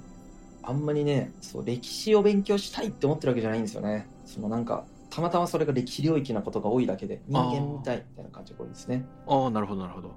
[0.62, 4.08] あんまりねそう歴史を勉強したいって思ってるわけじゃないんですよね。
[4.24, 9.06] そのなんかたまたまそれが歴史領域なことが多いだけで人間みたいみたいな感じが多いですね。
[9.26, 10.12] ああなるほどなるほど。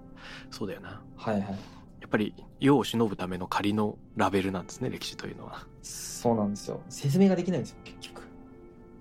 [0.51, 1.01] そうだよな。
[1.15, 1.80] はいはい
[2.12, 5.66] ぱり世を忍ぶための仮のラベルなんですね歴史というのは。
[5.82, 6.82] そうなんですよ。
[6.89, 8.24] 説明ができないんですよ結局。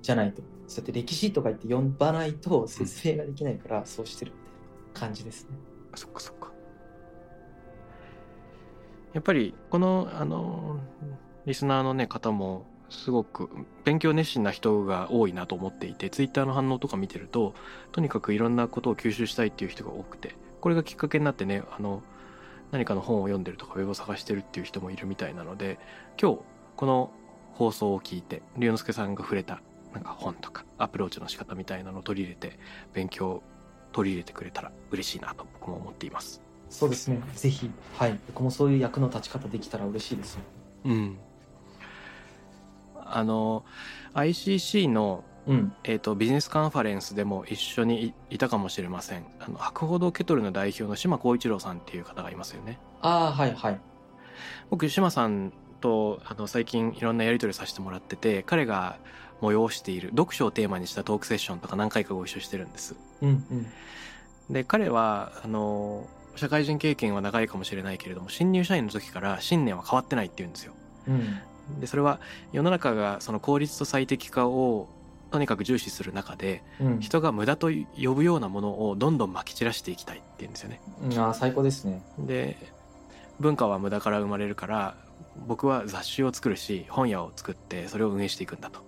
[0.01, 0.43] じゃないと。
[0.67, 5.51] そうやって歴史とか言って呼ばないと説明ができないからそうしてるみたいな感じですね。
[5.95, 6.53] そっかそっか。
[9.13, 10.79] やっぱりこのあの
[11.47, 13.49] リスナーのね方もすごく
[13.85, 17.55] 勉強熱心な人が多いなと思っていてツイッターの反応とか見てると
[17.93, 22.03] とにかくいろんなことを吸収したいっていう人が多くてこれがきっかけになってねあの
[22.71, 25.79] 何かの本を読んでるとかウェブを探してるっていう人もいるみたいなので
[26.21, 26.39] 今日
[26.77, 27.11] この
[27.55, 29.61] 放送を聞いて龍之介さんが触れた
[29.93, 32.59] なんか本とかアプローチの仕方みたいなのを取り入れて
[32.93, 33.43] 勉強
[33.93, 36.41] 取り入れてくれたら嬉しいなと僕も思っています。
[36.68, 37.21] そうですね。
[37.35, 37.68] ぜひ、
[37.99, 38.18] はい。
[38.29, 40.41] 僕もそういう役の立ち方できたら嬉しいですよ。
[40.85, 41.18] うん、
[42.95, 43.64] あの
[44.14, 45.73] ICC の、うん。
[45.85, 53.81] えー、とビジネスカンファレンスでも一緒にいいたかもしれませんあの博報堂ケトルの代表の島光一郎さんっていう方がいますよねああ、はいはい。
[54.71, 58.99] 僕島さんとあの最近いろんなやり取りさせてもらってて彼が
[59.41, 63.45] 催している読書をテーマにしたトークセッションとか何回かご一緒してるんですうん
[64.49, 64.53] うん。
[64.53, 70.75] で彼はあの社会人経験は長いかもしれないけれども新入社員の時から信念は変わってないって言うんですよ
[71.09, 71.81] うん。
[71.81, 72.21] でそれは
[72.53, 74.89] 世の中がその効率と最適化を
[75.31, 77.01] とにかく重視する中でうん。
[77.01, 80.81] 人が無駄と呼ぶようなものをどんどん撒き散らしていきたいって言うんですよね
[81.16, 82.03] あ、最高ですね。
[82.18, 82.57] で
[83.39, 84.97] 文化は無駄から生まれるから
[85.47, 88.81] 僕は雑誌を作るし本屋を作ってそれを運営していくんだと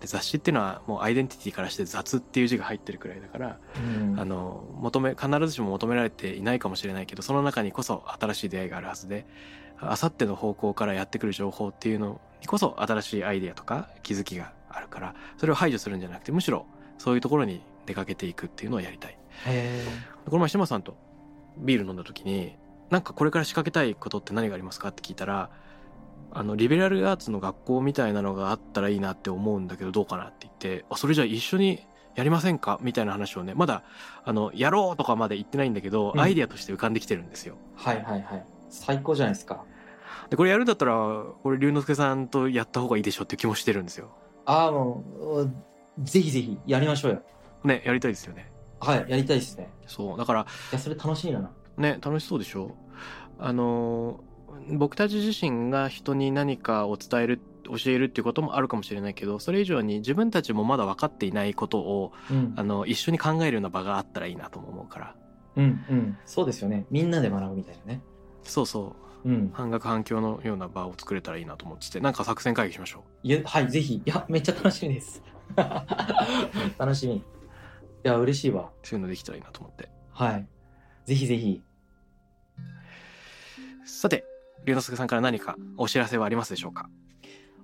[0.00, 4.18] で雑誌っていうのはもうアイデンティティからして雑っていう字が入ってるくらいだから、うん。
[4.18, 9.26] あの求め必ずしも求められていないかもしれないけどその中にこそ新しい出会いがあるはずで
[9.78, 16.66] あさっての方向からやってくる情報っていうのにこそ新しいアイデアとか気づきがあるからそれを排除するんじゃなくてむしろ
[16.98, 19.18] そういうところに出かけていくっていうのをやりたい。
[20.26, 20.96] この前島さんと
[21.58, 22.56] ビール飲んだ時に
[22.90, 25.50] なんかこれから仕掛けたいことって何がありますかって聞いたら
[26.32, 32.78] あのリベラルアーツの学校みたいなのがあったらいいなって思うんだけどどうかなって言ってあそれじゃあ一緒にやりませんか？
[32.82, 33.82] みたいな話をねまだ
[34.24, 38.46] あのやろうとかまで言ってないんだけど、うんアイデアとして浮かんできてるんですよはいはいはい。
[38.70, 39.64] 最高じゃないですか。
[40.30, 44.10] でこれやるんだったらこれ龍之介さんとやった方がいいでしょっていう気もしてるんですよ
[44.46, 45.04] ああ、も
[45.98, 47.22] う、ぜひぜひ、やりましょうよ。
[47.64, 49.70] ねやりたいですよねはい、やりたいですね。
[49.86, 51.50] そうだからいや、それ楽しみだな。
[51.76, 52.74] ね楽しそうでしょ？
[53.38, 54.20] あの
[54.70, 62.62] 僕たち自身が人に何かを伝える教えるっていうこともあるかもしれないけどそれ以上に自分たちもまだ分かっていないことをうんあ。
[62.62, 65.14] の一緒に考えるような場があったらいいなとも思うから
[65.56, 66.18] うんうん。
[66.24, 66.86] そうですよね。
[66.90, 68.02] みんなで学ぶみたいなね。
[68.44, 68.94] そうそ
[69.26, 69.50] ううん。
[69.52, 73.94] 半額反響のような場を作れたらいいなと思っててなんか作戦会議しましょいやはい、ぜひ。
[73.96, 75.22] いや、めっちゃ楽しみです。
[76.78, 77.16] 楽しみ。
[77.16, 77.22] い
[78.02, 78.70] や、嬉しいわ。
[78.82, 80.48] うそういうのできたらいいなと思ってはい。
[81.04, 81.62] ぜひぜひ。
[83.84, 84.24] さて
[84.64, 86.88] 龍之介さんから何かお知らせはありますでしょうか？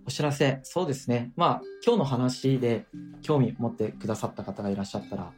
[0.06, 1.32] お知らせ、そうですね。
[1.36, 2.86] まあ、今日の話で
[3.22, 5.32] 興味持ってくださった方がいらっしゃったら、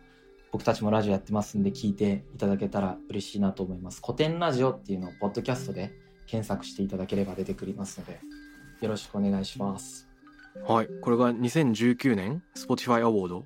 [0.52, 4.00] 僕たちもラジオやってますんで聞いていただけたら嬉しいなと思います。
[4.04, 5.92] 古典ラジオっていうのをポッドキャストで
[6.26, 8.20] 検索していただければ出てくりますので、
[8.80, 10.08] よろしくお願いします。
[10.66, 13.44] はいこれが2019年 Spotify アワード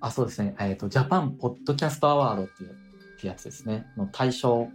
[0.00, 0.56] あ、そうですね。
[0.58, 3.86] えっ、と、ジャパンポッドキャストアワードっていうってやつですね。
[3.96, 4.68] の対象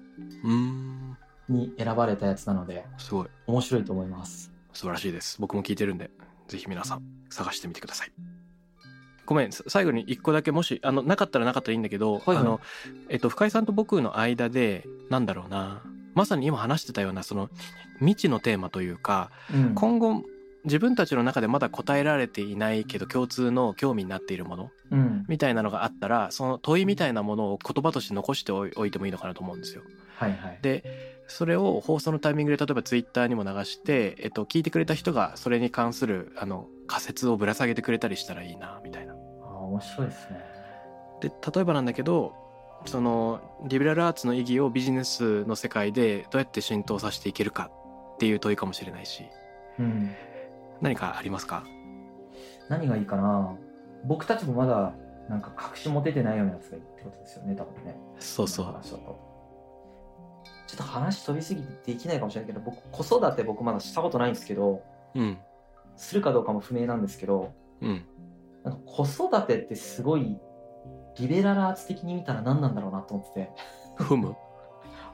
[0.44, 1.18] うーん
[1.50, 4.54] に選ばれたやつなので、すごい面白いと思います。
[4.74, 6.10] 素晴らしいです僕も聞いてるんで
[6.48, 8.12] ぜひ皆さん探してみてください
[9.26, 12.60] ごめんさ最後に一個だけもしあのなかったらなかったらいいんだけど、はいはいあの
[13.08, 15.82] えっと深井さんと僕の間でなんだろうな
[16.14, 17.50] まさに今話してたようなその
[18.00, 19.76] 未知のテーマというかうん。
[19.76, 20.24] 今後
[20.66, 25.26] 自分たちの中でまだ答えられていないけど共通の興味になっているものうん。
[25.28, 29.84] みたいなのがあったらその問いみたいなものを言葉として残しておいてもいいのかなと思うんですよ。
[30.16, 30.60] はいはい。
[30.62, 30.84] で
[31.28, 39.14] それを放送のタイミングで例えばツイッターにも流して、えっと、聞いてくれた人がそれに関するあの仮説をぶら下げてくれたりしたらいいなみたいな。
[39.14, 39.16] あ
[39.66, 40.40] 面白いですね。
[41.22, 42.34] で例えばなんだけど
[42.86, 47.72] そのリベラルアーツの意義をビジネスの世界でどうやって浸透させていけるか
[48.16, 49.24] っていう問いかもしれないし。
[49.80, 50.12] うん。
[50.82, 51.64] 何かありますか？
[52.70, 53.56] 何がいいかな？
[54.06, 54.94] 僕たちもまだ
[55.30, 57.98] なんか隠し持ててないようなやつがいいってことですよね多分ね。
[58.20, 58.66] そうそう。
[58.86, 58.98] ちょ
[60.74, 64.82] っと話飛びすぎてできないかもしれないけど僕子育て僕まだしたことないんですけど
[65.16, 65.38] うん。
[65.96, 68.06] するかどうかも不明なんですけどうん。
[68.64, 70.38] なんか子育てってすごい
[71.18, 73.52] リベラルアーツ的に見たら何なんだろうなと思ってて。
[73.96, 74.36] ふむ？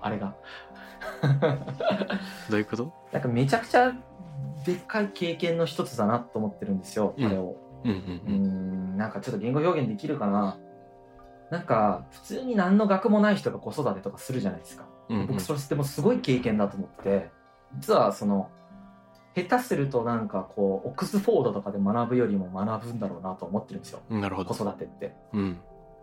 [0.01, 0.35] あれが。
[2.49, 2.93] どういうこと？
[3.11, 3.93] なんかめちゃくちゃ
[4.65, 7.25] でっかい経験の一つだなと思ってるんですよ、うん。
[7.25, 7.55] あれを。
[7.83, 7.99] うんううん。
[8.25, 10.57] ーんなんかちょっと言語表現できるかな。
[11.51, 15.27] なんか普通に何の学もない人が子育てとかするじゃないですか、うんうん。
[15.27, 17.29] 僕それでもすごい経験だと思ってて。
[17.77, 18.49] 実はその
[19.35, 23.99] 下手するとなんかこうオックスフォードとかで学ぶよりも学ぶんだろうなと思ってるんですよ。
[24.09, 25.13] うんなるほ子ど育てって。
[25.33, 25.59] うん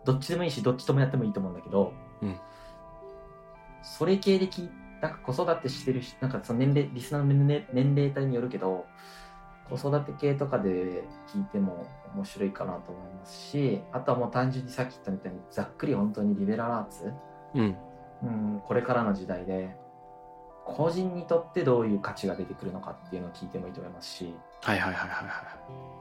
[0.07, 1.91] どっちでもいいしどっちともやってもいいと思うんだけど、
[2.21, 2.37] うん。
[3.83, 4.69] それ系で聞い
[5.01, 8.85] なんか子育てしてる人なんかその年齢リスナーの年齢年齢帯によるけど
[9.69, 11.85] 子育て系とかで聞いても
[12.15, 17.11] 面白いかなと思いますしあとはもう単純にさっき言ったみたいにざっくり本当にリベラルアーツ。
[17.53, 17.75] うん。
[18.23, 19.75] うん、これからの時代で
[20.65, 24.33] 個人にとってどういう価値が出てくるのかっていうのを聞いてもいいと思いますし。
[24.63, 25.96] はいはいはいはいはい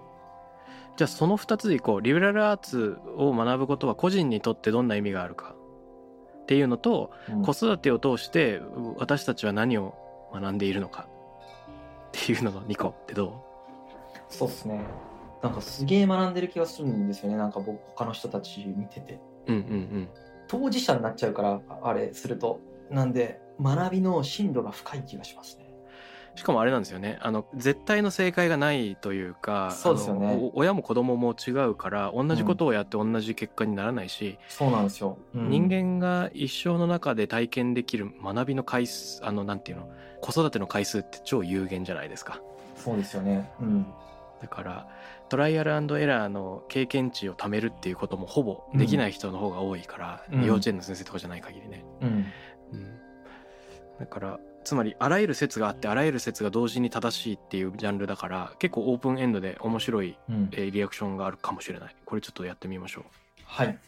[0.96, 5.54] じゃあその2つでいこうリベラルアーツを学ぶことは個人にとってどんな意味があるか
[6.42, 7.42] っていうのと、うん。
[7.42, 8.60] 子育てを通して
[8.96, 9.94] 私たちは何を
[10.32, 11.08] 学んでいるのか
[12.08, 13.44] っていうのの2個ってど
[14.28, 14.80] そうですね。
[15.42, 17.36] なんかすげえ学んでる気がするんですよね。
[17.36, 19.20] なんか僕他の人たち見てて。
[19.46, 20.08] ううんうんうん。
[20.48, 22.60] 当事者になっちゃうからあれすると。
[22.90, 25.65] なんで学びの深度が深い気がしますね
[26.36, 27.18] しかもあれなんですよね。
[27.22, 30.50] あの絶対の正解がないというかそうですよね。
[30.54, 35.50] 親も子供も違うから同じことをやって同じ結果にならないし、そうなんですよ、うん。
[35.50, 39.88] 人間が一生の中で体験できる学びの回数あのなんていうの
[40.20, 42.40] 子育ての回数って超有限じゃないですか。
[42.76, 43.50] そうですよね。
[43.60, 43.86] うん。
[44.40, 44.86] だから
[45.30, 50.44] トライアルエラーの経験値を貯めるっていうこともほぼできない人の方が多いから、うん。
[50.44, 52.26] 幼稚園の先生とかじゃない限りね、うん。
[52.72, 52.98] うん、
[53.98, 60.48] だからつまりあらゆる説があってあらゆる説が同時に正しいっていうジャンルだから結構オープンエンドで面白い、うん。
[60.50, 61.94] えーリアクションがあるかもしれない。
[62.04, 63.04] これちょっとやってみましょう。
[63.44, 63.78] はい。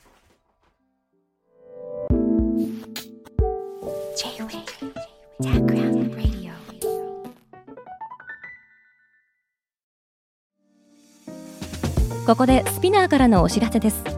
[12.24, 14.17] ここでスピナーからのお知らせです